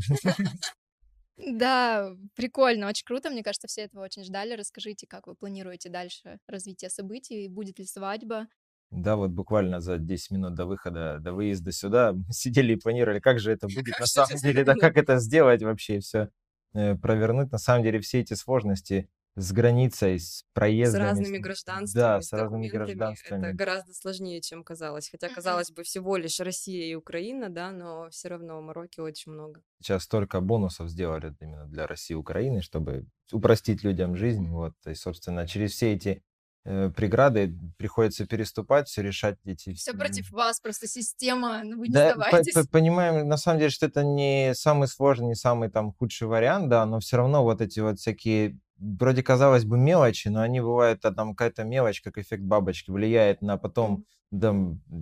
Да, 1.37 2.17
прикольно, 2.37 2.89
очень 2.89 3.05
круто. 3.05 3.31
Мне 3.31 3.43
кажется, 3.43 3.67
все 3.67 3.83
этого 3.83 4.05
очень 4.05 4.25
ждали. 4.25 4.55
Расскажите, 4.55 5.07
как 5.07 5.27
вы 5.27 5.35
планируете 5.35 5.89
дальше 5.89 6.39
развитие 6.47 6.91
событий? 6.91 7.49
Будет 7.49 7.79
ли 7.79 7.87
свадьба? 7.87 8.47
Да, 8.91 9.17
вот 9.17 9.31
буквально 9.31 9.81
за 9.81 9.99
10 9.99 10.31
минут 10.31 10.55
до 10.55 10.67
выхода, 10.67 11.19
до 11.21 11.33
выезда 11.33 11.73
сюда 11.73 12.13
мы 12.13 12.25
сидели 12.33 12.75
и 12.75 12.77
планировали, 12.77 13.19
как 13.19 13.41
же 13.41 13.53
это 13.53 13.67
будет 13.75 13.99
на 13.99 14.07
самом 14.07 14.39
деле, 14.39 14.65
да, 14.65 14.75
как 14.75 14.97
это 14.97 15.19
сделать 15.19 15.63
вообще, 15.63 15.99
все 16.01 16.31
провернуть. 16.73 17.51
На 17.53 17.59
самом 17.59 17.83
деле 17.83 18.01
все 18.01 18.21
эти 18.21 18.35
сложности 18.35 19.09
с 19.37 19.53
границей, 19.53 20.19
с 20.21 20.39
С 20.39 20.45
проездами. 20.53 21.03
разными 21.03 21.39
с- 21.39 21.41
гражданствами, 21.41 22.01
Да, 22.03 22.21
с 22.21 22.29
с 22.29 22.33
разными 22.33 22.69
гражданствами. 22.69 23.47
Это 23.49 23.57
гораздо 23.57 23.93
сложнее, 23.95 24.41
чем 24.41 24.63
казалось. 24.63 25.09
Хотя, 25.11 25.29
казалось 25.29 25.71
бы, 25.73 25.83
всего 25.83 26.17
лишь 26.17 26.39
Россия 26.41 26.85
и 26.87 26.95
Украина, 26.95 27.49
да, 27.51 27.71
но 27.73 28.09
все 28.11 28.29
равно 28.29 28.59
в 28.61 28.63
Марокко 28.63 29.01
очень 29.01 29.33
много. 29.33 29.61
Сейчас 29.81 30.05
столько 30.05 30.41
бонусов 30.41 30.89
сделали 30.89 31.35
именно 31.41 31.67
для 31.67 31.87
России 31.87 32.15
и 32.15 32.17
Украины, 32.17 32.63
чтобы 32.63 33.07
упростить 33.33 33.83
людям 33.83 34.17
жизнь. 34.17 34.49
Вот, 34.49 34.75
и, 34.87 34.95
собственно, 34.95 35.49
через 35.49 35.73
все 35.73 35.95
эти 35.95 36.23
э, 36.67 36.91
преграды 36.97 37.55
приходится 37.77 38.27
переступать, 38.27 38.89
все 38.89 39.03
решать 39.03 39.37
эти... 39.45 39.75
Все 39.75 39.93
против 39.93 40.31
вас, 40.31 40.61
просто 40.61 40.87
система, 40.87 41.61
ну 41.63 41.79
вы 41.79 41.89
не 41.89 41.93
Да, 41.93 42.15
по- 42.15 42.21
сдавайтесь. 42.23 42.55
по- 42.55 42.67
понимаем, 42.69 43.29
на 43.29 43.37
самом 43.37 43.59
деле, 43.59 43.71
что 43.71 43.85
это 43.87 44.03
не 44.05 44.55
самый 44.55 44.89
сложный, 44.89 45.27
не 45.27 45.35
самый 45.35 45.69
там 45.71 45.93
худший 45.93 46.27
вариант, 46.27 46.71
да, 46.71 46.87
но 46.87 47.01
все 47.01 47.19
равно 47.19 47.43
вот 47.43 47.61
эти 47.61 47.81
вот 47.81 47.99
всякие, 47.99 48.59
вроде 48.99 49.23
казалось 49.23 49.65
бы, 49.65 49.79
мелочи, 49.79 50.29
но 50.29 50.43
они 50.43 50.61
бывают, 50.61 51.05
а 51.05 51.13
там 51.13 51.35
какая-то 51.35 51.65
мелочь, 51.65 52.01
как 52.03 52.19
эффект 52.19 52.43
бабочки, 52.43 52.91
влияет 52.91 53.43
на 53.43 53.57
потом, 53.59 54.05
да, 54.31 54.55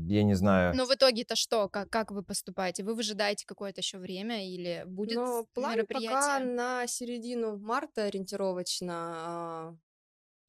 я 0.08 0.22
не 0.24 0.34
знаю, 0.34 0.74
Но 0.74 0.86
в 0.86 0.94
итоге-то 0.94 1.36
что? 1.36 1.68
Как, 1.68 1.90
как 1.90 2.10
вы 2.10 2.22
поступаете? 2.22 2.82
Вы 2.84 2.94
выжидаете 2.94 3.46
какое-то 3.46 3.80
еще 3.80 3.98
время 3.98 4.46
или 4.48 4.84
будет 4.86 5.16
Но 5.16 5.44
план 5.54 5.86
пока 5.86 6.38
мероприятие? 6.38 6.46
на 6.56 6.86
середину 6.86 7.58
марта 7.58 8.04
ориентировочно 8.04 8.92
а, 8.94 9.76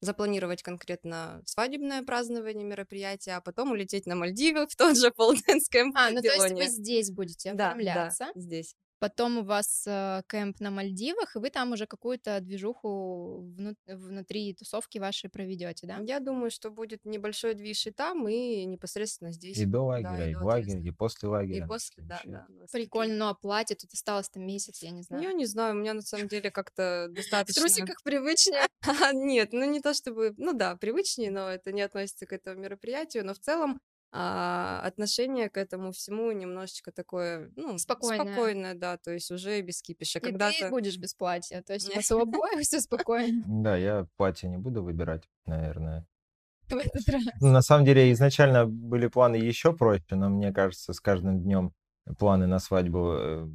запланировать 0.00 0.62
конкретно 0.62 1.42
свадебное 1.46 2.02
празднование 2.04 2.64
мероприятия, 2.64 3.32
а 3.32 3.40
потом 3.40 3.72
улететь 3.72 4.06
на 4.06 4.16
Мальдивы 4.16 4.66
в 4.68 4.76
тот 4.76 4.96
же 4.98 5.10
Полденс 5.16 5.68
А, 5.94 6.10
ну 6.10 6.22
то 6.22 6.32
есть 6.32 6.50
вы 6.52 6.66
здесь 6.66 7.10
будете 7.10 7.52
Да, 7.52 7.74
да, 7.80 8.06
оформляться, 8.06 8.32
здесь. 8.34 8.76
Потом 8.98 9.38
у 9.38 9.42
вас 9.44 9.84
э, 9.86 10.22
кемп 10.28 10.60
на 10.60 10.70
Мальдивах, 10.70 11.36
и 11.36 11.38
вы 11.38 11.50
там 11.50 11.72
уже 11.72 11.86
какую-то 11.86 12.40
движуху 12.40 13.40
вну- 13.56 13.74
внутри 13.86 14.54
тусовки 14.54 14.98
вашей 14.98 15.28
проведете, 15.30 15.86
да? 15.86 15.98
Я 16.06 16.20
думаю, 16.20 16.50
что 16.50 16.70
будет 16.70 17.04
небольшой 17.04 17.54
движ 17.54 17.86
и 17.86 17.90
там, 17.90 18.26
и 18.28 18.64
непосредственно 18.64 19.32
здесь. 19.32 19.58
и 19.58 19.64
до 19.66 19.78
да, 19.78 19.82
лагеря, 19.82 20.26
и 20.26 20.30
и 20.30 20.34
до 20.34 20.40
в 20.40 20.44
лагере, 20.44 20.80
и 20.82 20.90
после 20.90 21.26
И 21.28 21.30
лагеря. 21.30 21.66
после, 21.66 22.02
да, 22.04 22.20
да. 22.24 22.46
Прикольно, 22.72 23.14
ну 23.16 23.28
а 23.28 23.34
платье 23.34 23.76
тут 23.76 23.92
осталось 23.92 24.28
там 24.30 24.46
месяц, 24.46 24.82
я 24.82 24.90
не 24.90 25.02
такие- 25.02 25.18
знаю. 25.18 25.22
Я 25.24 25.32
не 25.32 25.46
знаю, 25.46 25.74
у 25.74 25.78
меня 25.78 25.94
на 25.94 26.02
самом 26.02 26.28
деле 26.28 26.50
как-то 26.50 27.06
В 27.10 27.14
достаточно... 27.14 27.60
трусиках 27.62 28.02
привычнее. 28.02 28.66
Нет, 29.14 29.52
ну 29.52 29.64
не 29.70 29.80
то 29.80 29.94
чтобы, 29.94 30.34
ну 30.38 30.52
да, 30.54 30.76
привычнее, 30.76 31.30
но 31.30 31.50
это 31.50 31.72
не 31.72 31.82
относится 31.82 32.26
к 32.26 32.32
этому 32.32 32.60
мероприятию, 32.60 33.24
но 33.26 33.34
в 33.34 33.38
целом 33.38 33.80
а, 34.16 34.80
отношение 34.84 35.50
к 35.50 35.56
этому 35.56 35.90
всему 35.90 36.30
немножечко 36.30 36.92
такое, 36.92 37.50
ну, 37.56 37.76
Спокойное. 37.78 38.26
спокойное, 38.26 38.74
да, 38.74 38.96
то 38.96 39.10
есть 39.10 39.32
уже 39.32 39.60
без 39.60 39.82
кипиша. 39.82 40.20
И 40.20 40.22
ты 40.22 40.28
Когда-то 40.30 40.68
будешь 40.70 40.96
без 40.98 41.14
платья, 41.14 41.62
то 41.62 41.72
есть 41.72 41.88
у 41.88 41.90
Не. 41.90 41.96
вас 41.96 42.10
у 42.12 42.20
обоих 42.20 42.60
все 42.60 42.80
спокойно 42.80 43.42
Да, 43.46 43.76
я 43.76 44.06
платье 44.16 44.48
не 44.48 44.56
буду 44.56 44.84
выбирать, 44.84 45.24
наверное. 45.46 46.06
в 46.70 46.76
этот 46.76 47.08
раз. 47.08 47.24
Ну, 47.40 47.50
На 47.50 47.60
самом 47.60 47.84
деле, 47.84 48.12
изначально 48.12 48.66
были 48.66 49.08
планы 49.08 49.34
еще 49.34 49.72
проще, 49.72 50.04
но 50.14 50.28
мне 50.28 50.52
кажется, 50.52 50.92
с 50.92 51.00
каждым 51.00 51.42
днем 51.42 51.74
планы 52.16 52.46
на 52.46 52.60
свадьбу 52.60 53.14
э, 53.18 53.48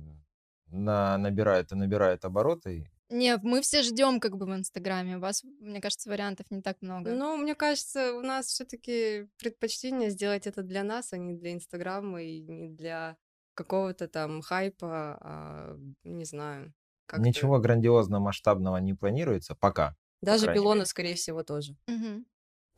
на, 0.67 1.17
набирают 1.17 1.71
и 1.71 1.75
набирают 1.75 2.25
обороты. 2.25 2.91
Не, 3.09 3.37
мы 3.41 3.61
все 3.61 3.81
ждем 3.81 4.19
как 4.19 4.37
бы 4.37 4.45
в 4.45 4.55
Инстаграме. 4.55 5.17
У 5.17 5.19
вас, 5.19 5.43
мне 5.59 5.81
кажется, 5.81 6.09
вариантов 6.09 6.45
не 6.51 6.61
так 6.61 6.81
много. 6.81 7.11
Ну, 7.11 7.37
мне 7.37 7.55
кажется, 7.55 8.13
у 8.13 8.21
нас 8.21 8.47
все-таки 8.47 9.27
предпочтение 9.37 10.11
сделать 10.11 10.45
это 10.45 10.61
для 10.61 10.83
нас, 10.83 11.11
а 11.11 11.17
не 11.17 11.33
для 11.33 11.53
Инстаграма 11.53 12.21
и 12.21 12.41
не 12.41 12.69
для 12.69 13.17
какого-то 13.55 14.07
там 14.07 14.41
хайпа, 14.41 15.17
а, 15.21 15.77
не 16.03 16.23
знаю. 16.25 16.73
как-то. 17.07 17.25
Ничего 17.25 17.59
грандиозно 17.59 18.19
масштабного 18.19 18.77
не 18.77 18.93
планируется 18.93 19.55
пока. 19.55 19.97
Даже 20.21 20.43
крайней 20.43 20.61
пилона, 20.61 20.75
мере. 20.75 20.85
скорее 20.85 21.15
всего, 21.15 21.43
тоже. 21.43 21.75
Мгм. 21.87 22.25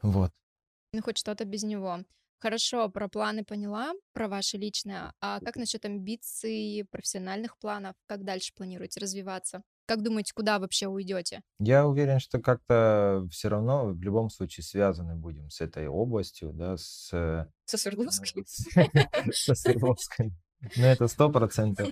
Вот. 0.01 0.31
Ну, 0.93 1.01
хоть 1.01 1.17
что-то 1.17 1.43
без 1.45 1.63
него. 1.63 1.99
Хорошо, 2.39 2.89
про 2.89 3.07
планы 3.07 3.43
поняла, 3.43 3.93
про 4.13 4.27
ваши 4.27 4.57
личные. 4.57 5.13
А 5.19 5.39
как 5.41 5.57
насчет 5.57 5.85
амбиций, 5.85 6.87
профессиональных 6.89 7.57
планов? 7.57 7.95
Как 8.07 8.23
дальше 8.23 8.53
планируете 8.55 8.99
развиваться? 8.99 9.61
Как 9.91 10.03
думаете, 10.03 10.31
куда 10.33 10.57
вообще 10.57 10.87
уйдете? 10.87 11.41
Я 11.59 11.85
уверен, 11.85 12.19
что 12.21 12.39
как-то 12.39 13.27
все 13.29 13.49
равно 13.49 13.87
в 13.87 14.01
любом 14.01 14.29
случае 14.29 14.63
связаны 14.63 15.17
будем 15.17 15.49
с 15.49 15.59
этой 15.59 15.89
областью, 15.89 16.53
да, 16.53 16.77
с... 16.77 17.09
э, 17.11 17.47
Со 17.65 17.77
Свердловской. 17.77 18.45
со 19.33 19.53
Свердловской. 19.53 20.31
Ну, 20.77 20.85
это 20.85 21.09
сто 21.09 21.29
процентов. 21.29 21.89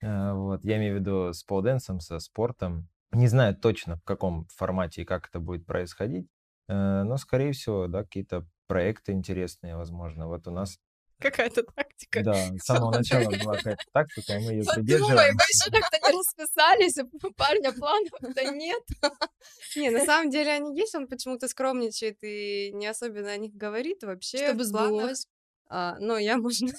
А, 0.00 0.32
Вот, 0.34 0.64
я 0.64 0.76
имею 0.76 0.98
в 0.98 1.00
виду 1.00 1.32
с 1.32 1.42
полденсом, 1.42 1.98
со 1.98 2.20
спортом. 2.20 2.88
Не 3.10 3.26
знаю 3.26 3.56
точно, 3.56 3.96
в 3.96 4.04
каком 4.04 4.46
формате 4.54 5.02
и 5.02 5.04
как 5.04 5.26
это 5.26 5.40
будет 5.40 5.66
происходить, 5.66 6.28
э, 6.68 7.02
но, 7.02 7.16
скорее 7.16 7.50
всего, 7.50 7.88
да, 7.88 8.04
какие-то 8.04 8.46
проекты 8.68 9.10
интересные, 9.10 9.76
возможно. 9.76 10.28
Вот 10.28 10.46
у 10.46 10.52
нас, 10.52 10.78
Какая-то 11.20 11.62
тактика. 11.64 12.22
да, 12.22 12.34
с 12.58 12.64
самого 12.64 12.92
начала 12.92 13.30
была 13.30 13.56
какая-то 13.56 13.84
тактика, 13.92 14.32
и 14.32 14.44
мы 14.44 14.52
ее 14.52 14.64
Подумай, 14.64 14.86
придерживаем. 14.86 15.36
вы 15.36 15.42
еще 15.42 15.70
как-то 15.70 16.10
не 16.10 16.18
расписались, 16.18 16.98
у 16.98 17.32
парня 17.32 17.72
планов-то 17.72 18.44
нет. 18.52 18.82
Не, 19.76 19.90
на 19.90 20.04
самом 20.04 20.30
деле 20.30 20.52
они 20.52 20.78
есть, 20.78 20.94
он 20.94 21.06
почему-то 21.06 21.46
скромничает 21.48 22.18
и 22.22 22.72
не 22.72 22.86
особенно 22.86 23.30
о 23.30 23.36
них 23.36 23.54
говорит 23.54 24.02
вообще. 24.02 24.48
Чтобы 24.48 24.64
сбылось. 24.64 25.26
А, 25.68 25.96
но 26.00 26.18
я, 26.18 26.36
можно, 26.38 26.72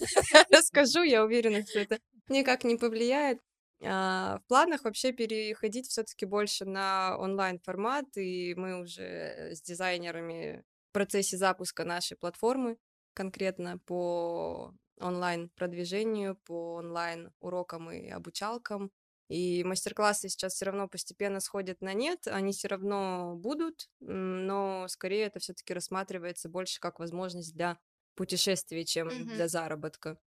расскажу, 0.49 1.03
я 1.03 1.23
уверена, 1.23 1.65
что 1.65 1.79
это 1.79 1.99
никак 2.27 2.63
не 2.63 2.75
повлияет. 2.75 3.39
А, 3.83 4.39
в 4.39 4.47
планах 4.47 4.83
вообще 4.83 5.11
переходить 5.11 5.87
все-таки 5.87 6.25
больше 6.25 6.65
на 6.65 7.17
онлайн-формат, 7.17 8.05
и 8.17 8.53
мы 8.55 8.79
уже 8.79 9.51
с 9.53 9.61
дизайнерами 9.61 10.63
в 10.89 10.93
процессе 10.93 11.37
запуска 11.37 11.85
нашей 11.85 12.17
платформы 12.17 12.77
конкретно 13.13 13.77
по 13.79 14.73
онлайн-продвижению, 14.99 16.35
по 16.45 16.75
онлайн-урокам 16.75 17.91
и 17.91 18.09
обучалкам. 18.09 18.91
И 19.29 19.63
мастер-классы 19.63 20.27
сейчас 20.29 20.53
все 20.55 20.65
равно 20.65 20.87
постепенно 20.89 21.39
сходят 21.39 21.81
на 21.81 21.93
нет, 21.93 22.27
они 22.27 22.51
все 22.51 22.67
равно 22.67 23.35
будут, 23.37 23.89
но 23.99 24.87
скорее 24.89 25.25
это 25.25 25.39
все-таки 25.39 25.73
рассматривается 25.73 26.49
больше 26.49 26.79
как 26.81 26.99
возможность 26.99 27.53
для 27.53 27.79
путешествий, 28.15 28.85
чем 28.85 29.09
Мгм. 29.09 29.31
для 29.31 29.47
заработка. 29.47 30.19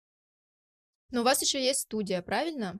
Но 1.12 1.22
у 1.22 1.24
вас 1.24 1.42
еще 1.42 1.64
есть 1.64 1.82
студия, 1.82 2.22
правильно? 2.22 2.78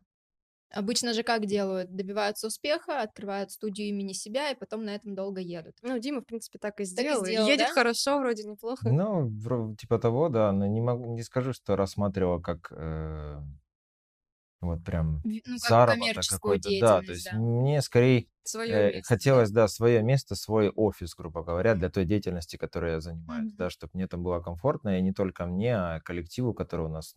Обычно 0.74 1.14
же 1.14 1.24
как 1.24 1.46
делают? 1.46 1.96
Добиваются 1.96 2.48
успеха, 2.48 3.02
открывают 3.02 3.52
студию 3.52 3.88
имени 3.90 4.14
себя, 4.14 4.52
и 4.52 4.56
потом 4.56 4.84
на 4.86 4.96
этом 4.96 5.16
долго 5.16 5.40
едут. 5.42 5.76
Ну, 5.82 6.00
Дима, 6.00 6.22
в 6.22 6.26
принципе, 6.26 6.60
так 6.60 6.80
и 6.80 6.86
сделал. 6.86 7.26
и 7.26 7.30
сделал, 7.30 7.50
Едет 7.52 7.58
да? 7.58 7.74
хорошо, 7.74 8.20
вроде 8.20 8.44
неплохо. 8.44 8.98
Ну, 8.98 9.76
типа 9.78 9.98
того, 10.00 10.30
да, 10.30 10.52
но 10.52 10.66
не 10.68 10.82
могу, 10.82 11.14
не 11.16 11.24
скажу, 11.24 11.54
что 11.54 11.76
рассматривал 11.76 12.42
как 12.42 12.72
э, 12.76 13.42
вот 14.62 14.84
прям 14.84 15.24
Ну, 15.24 15.40
как 15.60 15.70
заработок 15.70 16.26
какой-то, 16.28 16.72
да, 16.72 17.02
то 17.02 17.14
есть 17.14 17.26
да. 17.26 17.34
мне 17.34 17.82
скорее 17.82 18.28
Свое 18.44 18.92
э, 18.92 19.02
хотелось, 19.02 19.52
да, 19.52 19.68
свое 19.68 20.02
место, 20.04 20.36
свой 20.36 20.70
офис, 20.70 21.16
грубо 21.16 21.44
говоря, 21.44 21.76
для 21.76 21.90
той 21.90 22.06
деятельности, 22.06 22.56
которой 22.58 22.94
я 22.94 23.02
занимаюсь, 23.02 23.52
Мгм. 23.52 23.58
да, 23.58 23.70
чтобы 23.70 23.92
мне 23.96 24.08
там 24.08 24.24
было 24.24 24.40
комфортно, 24.42 24.98
и 24.98 25.02
не 25.02 25.14
только 25.14 25.46
мне, 25.46 25.76
а 25.76 26.00
коллективу, 26.02 26.54
который 26.54 26.86
у 26.86 26.90
нас 26.90 27.14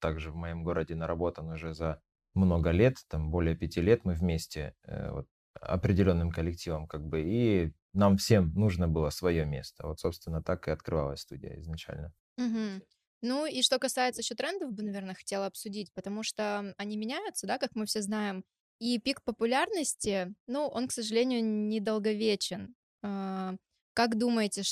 также 0.00 0.30
в 0.30 0.36
моем 0.36 0.64
городе 0.64 0.94
наработан 0.94 1.48
уже 1.50 1.74
за 1.74 2.00
много 2.38 2.70
лет, 2.70 2.96
там 3.08 3.30
более 3.30 3.56
пяти 3.56 3.80
лет 3.82 4.04
мы 4.04 4.14
вместе, 4.14 4.74
э, 4.84 5.10
вот, 5.12 5.28
определенным 5.60 6.30
коллективом, 6.30 6.86
как 6.88 7.04
бы, 7.06 7.22
и 7.22 7.72
нам 7.92 8.16
всем 8.16 8.52
нужно 8.54 8.88
было 8.88 9.10
свое 9.10 9.44
место. 9.46 9.86
Вот, 9.86 10.00
собственно, 10.00 10.42
так 10.42 10.68
и 10.68 10.70
открывалась 10.70 11.20
студия 11.22 11.58
изначально. 11.60 12.12
Мгм. 12.36 12.82
Ну 13.22 13.46
и 13.46 13.62
что 13.62 13.78
касается 13.78 14.20
еще 14.20 14.34
трендов, 14.34 14.72
бы, 14.72 14.82
наверное, 14.84 15.14
хотела 15.14 15.46
обсудить, 15.46 15.92
потому 15.92 16.22
что 16.22 16.74
они 16.78 16.96
меняются, 16.96 17.46
да, 17.46 17.58
как 17.58 17.70
мы 17.74 17.86
все 17.86 18.00
знаем. 18.02 18.44
И 18.78 18.98
пик 19.00 19.22
популярности, 19.24 20.34
ну, 20.46 20.68
он, 20.68 20.86
к 20.88 20.92
сожалению, 20.92 21.44
недолговечен. 21.44 22.74
А, 23.02 23.54
Как 23.94 24.16
думаете, 24.16 24.62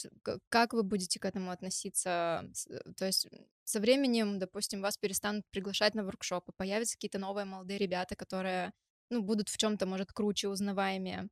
как 0.48 0.72
вы 0.74 0.84
будете 0.84 1.18
к 1.18 1.24
этому 1.24 1.50
относиться? 1.50 2.48
Э, 2.70 2.92
То 2.96 3.06
есть 3.06 3.26
со 3.66 3.80
временем, 3.80 4.38
допустим, 4.40 4.82
вас 4.82 4.98
перестанут 4.98 5.44
приглашать 5.50 5.94
на 5.94 6.04
воркшопы, 6.04 6.52
появятся 6.56 6.96
какие-то 6.96 7.18
новые 7.18 7.44
молодые 7.46 7.78
ребята, 7.78 8.16
которые, 8.16 8.72
ну, 9.10 9.22
будут 9.22 9.48
в 9.50 9.58
чем-то, 9.58 9.86
может, 9.86 10.12
круче, 10.12 10.48
узнаваемее. 10.48 11.28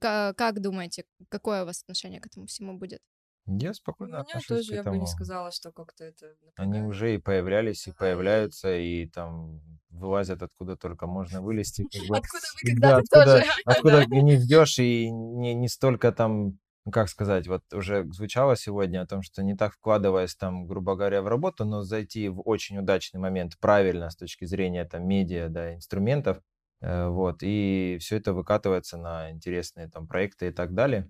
Ка- 0.00 0.34
Как 0.36 0.60
думаете, 0.60 1.04
какое 1.30 1.62
у 1.64 1.66
вас 1.66 1.82
отношение 1.82 2.20
к 2.20 2.26
этому 2.26 2.46
всему 2.46 2.78
будет? 2.78 3.00
Я 3.46 3.72
У 3.72 3.74
спокойно 3.74 4.18
меня 4.18 4.34
отношусь 4.34 4.60
тоже 4.60 4.72
к 4.72 4.74
я 4.74 4.84
бы 4.84 4.98
не 4.98 5.06
этому. 5.06 5.06
сказала, 5.06 5.50
что 5.52 5.72
как-то 5.72 6.04
это 6.04 6.36
Они 6.56 6.80
напрягает. 6.80 6.90
уже 6.90 7.14
и 7.14 7.18
появлялись, 7.18 7.86
и 7.88 7.90
Да, 7.90 7.94
и- 7.96 7.98
появляются, 8.00 8.76
и 8.76 9.06
там 9.06 9.60
вылазят 9.88 10.42
откуда 10.42 10.76
только 10.76 11.06
можно 11.06 11.40
вылезти. 11.42 11.84
как 11.90 12.02
бы. 12.06 12.16
Откуда 12.18 12.46
вы 12.54 12.60
Да, 12.62 12.96
когда-то 12.96 13.02
откуда, 13.02 13.36
тоже. 13.36 13.44
откуда 13.64 14.04
не 14.06 14.36
ждешь, 14.36 14.78
и 14.78 15.10
не, 15.10 15.54
не 15.54 15.68
столько 15.68 16.12
там, 16.12 16.58
ну, 16.84 16.90
как 16.92 17.08
сказать, 17.08 17.46
вот 17.46 17.62
уже 17.72 18.04
звучало 18.12 18.56
сегодня 18.56 19.02
о 19.02 19.06
том, 19.06 19.22
что 19.22 19.42
не 19.42 19.56
так 19.56 19.74
вкладываясь 19.74 20.34
там, 20.34 20.66
грубо 20.66 20.96
говоря, 20.96 21.22
в 21.22 21.28
работу, 21.28 21.64
но 21.64 21.82
зайти 21.82 22.28
в 22.28 22.40
очень 22.40 22.78
удачный 22.78 23.20
момент 23.20 23.58
правильно 23.60 24.10
с 24.10 24.16
точки 24.16 24.44
зрения 24.46 24.84
там 24.84 25.06
медиа, 25.06 25.48
да, 25.48 25.74
инструментов, 25.74 26.42
э, 26.80 27.06
вот, 27.08 27.38
и 27.42 27.98
все 28.00 28.16
это 28.16 28.32
выкатывается 28.32 28.96
на 28.98 29.30
интересные 29.30 29.88
там 29.88 30.08
проекты 30.08 30.48
и 30.48 30.52
так 30.52 30.74
далее. 30.74 31.08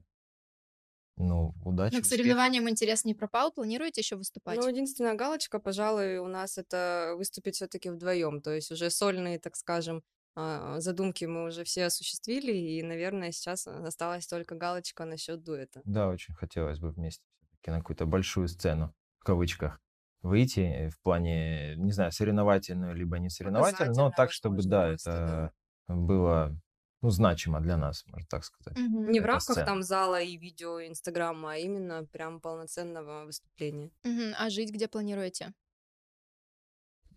Ну, 1.17 1.55
удачи, 1.65 1.95
Но 1.95 2.01
к 2.01 2.03
успехов. 2.03 2.25
соревнованиям 2.25 2.69
интерес 2.69 3.05
не 3.05 3.15
пропал. 3.15 3.53
Планируете 3.53 4.01
еще 4.01 4.17
выступать? 4.17 4.59
Ну, 4.59 4.69
единственная 4.69 5.15
галочка, 5.15 5.59
пожалуй, 5.59 6.19
у 6.19 6.27
нас 6.27 6.59
это 6.59 7.15
выступить 7.17 7.57
все-таки 7.57 7.91
вдвоем. 7.91 8.41
То 8.41 8.51
есть 8.55 8.71
уже 8.71 8.91
сольные, 8.91 9.39
так 9.39 9.57
скажем, 9.57 10.03
задумки 10.35 11.25
мы 11.25 11.45
уже 11.45 11.64
все 11.64 11.85
осуществили, 11.87 12.53
и, 12.53 12.83
наверное, 12.83 13.33
сейчас 13.33 13.66
осталась 13.66 14.27
только 14.27 14.55
галочка 14.55 15.05
насчет 15.05 15.42
дуэта. 15.42 15.83
Да, 15.85 16.09
очень 16.09 16.35
хотелось 16.35 16.79
бы 16.79 16.90
вместе 16.90 17.23
все-таки 17.40 17.71
на 17.71 17.79
какую-то 17.79 18.07
большую 18.07 18.49
сцену, 18.49 18.95
в 19.18 19.25
кавычках, 19.25 19.81
выйти 20.23 20.88
в 20.90 21.01
плане, 21.01 21.75
не 21.77 21.92
знаю, 21.92 22.12
соревновательную, 22.12 22.95
либо 22.95 23.18
не 23.18 23.29
соревновательную, 23.31 23.95
но 23.97 24.11
так, 24.11 24.31
чтобы, 24.33 24.62
да, 24.62 24.88
просто, 24.88 24.92
это 24.92 25.53
было, 25.88 26.57
ну, 27.03 27.11
значимо 27.11 27.61
для 27.61 27.77
нас, 27.77 28.05
можно 28.07 28.27
так 28.29 28.45
сказать. 28.45 28.79
Мгм. 28.79 29.11
Не 29.11 29.21
в 29.21 29.25
рамках 29.27 29.55
сцена. 29.55 29.66
там 29.66 29.83
зала 29.83 30.21
и 30.21 30.37
видео, 30.37 30.79
и 30.81 30.88
инстаграма, 30.88 31.53
а 31.53 31.57
именно 31.57 32.05
прям 32.07 32.40
полноценного 32.40 33.25
выступления. 33.27 33.90
Мгм. 34.05 34.35
А 34.38 34.49
жить 34.51 34.71
где 34.73 34.88
планируете? 34.88 35.53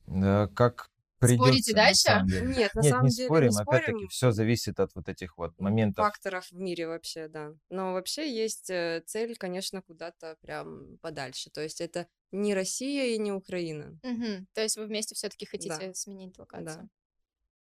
Да, 0.07 0.47
как 0.47 0.89
придется, 1.19 1.71
на 1.71 1.75
дальше? 1.75 2.01
самом 2.01 2.27
деле. 2.27 2.47
Нет, 2.55 2.73
на 2.75 2.81
Нет, 2.81 2.91
самом 2.91 3.05
не 3.05 3.11
деле 3.11 3.27
спорим, 3.27 3.49
не 3.49 3.57
опять-таки, 3.57 3.91
спорим. 3.91 4.07
все 4.09 4.31
зависит 4.31 4.79
от 4.79 4.95
вот 4.95 5.09
этих 5.09 5.37
вот 5.37 5.59
моментов. 5.59 6.05
факторов 6.05 6.47
в 6.51 6.55
мире 6.55 6.87
вообще, 6.87 7.27
да. 7.27 7.53
Но 7.69 7.93
вообще 7.93 8.33
есть 8.33 8.69
э, 8.69 9.01
цель, 9.05 9.35
конечно, 9.37 9.81
куда-то 9.81 10.37
прям 10.41 10.97
подальше. 11.01 11.49
То 11.49 11.61
есть 11.61 11.81
это 11.81 12.07
не 12.31 12.53
Россия 12.53 13.15
и 13.15 13.17
не 13.17 13.31
Украина. 13.31 13.97
Мгм. 14.03 14.47
То 14.53 14.61
есть 14.61 14.77
вы 14.77 14.85
вместе 14.87 15.15
все-таки 15.15 15.45
хотите 15.45 15.87
Да. 15.87 15.93
сменить 15.93 16.33
Да. 16.35 16.43
локацию? 16.43 16.89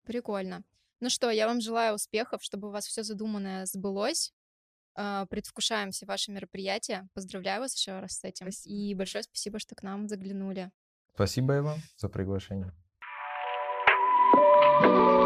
Прикольно. 0.05 0.65
Ну 1.01 1.11
что, 1.11 1.31
я 1.31 1.47
вам 1.47 1.61
желаю 1.61 1.95
успехов, 1.95 2.43
чтобы 2.43 2.69
у 2.69 2.71
вас 2.73 2.87
все 2.87 3.03
задуманное 3.03 3.67
сбылось. 3.67 4.33
А, 4.95 5.27
Предвкушаем 5.27 5.93
все 5.93 6.07
ваши 6.07 6.33
мероприятия. 6.33 7.09
Поздравляю 7.15 7.61
вас 7.61 7.75
еще 7.77 8.01
раз 8.01 8.19
с 8.19 8.25
этим. 8.25 8.51
Спасибо. 8.51 8.75
И 8.75 8.95
большое 8.95 9.23
спасибо, 9.23 9.59
что 9.61 9.75
к 9.77 9.83
нам 9.85 10.09
заглянули. 10.09 10.73
Спасибо 11.15 11.57
и 11.57 11.61
вам 11.61 11.79
за 11.97 12.09
приглашение. 12.09 12.73
thank 14.81 14.95
you 14.95 15.18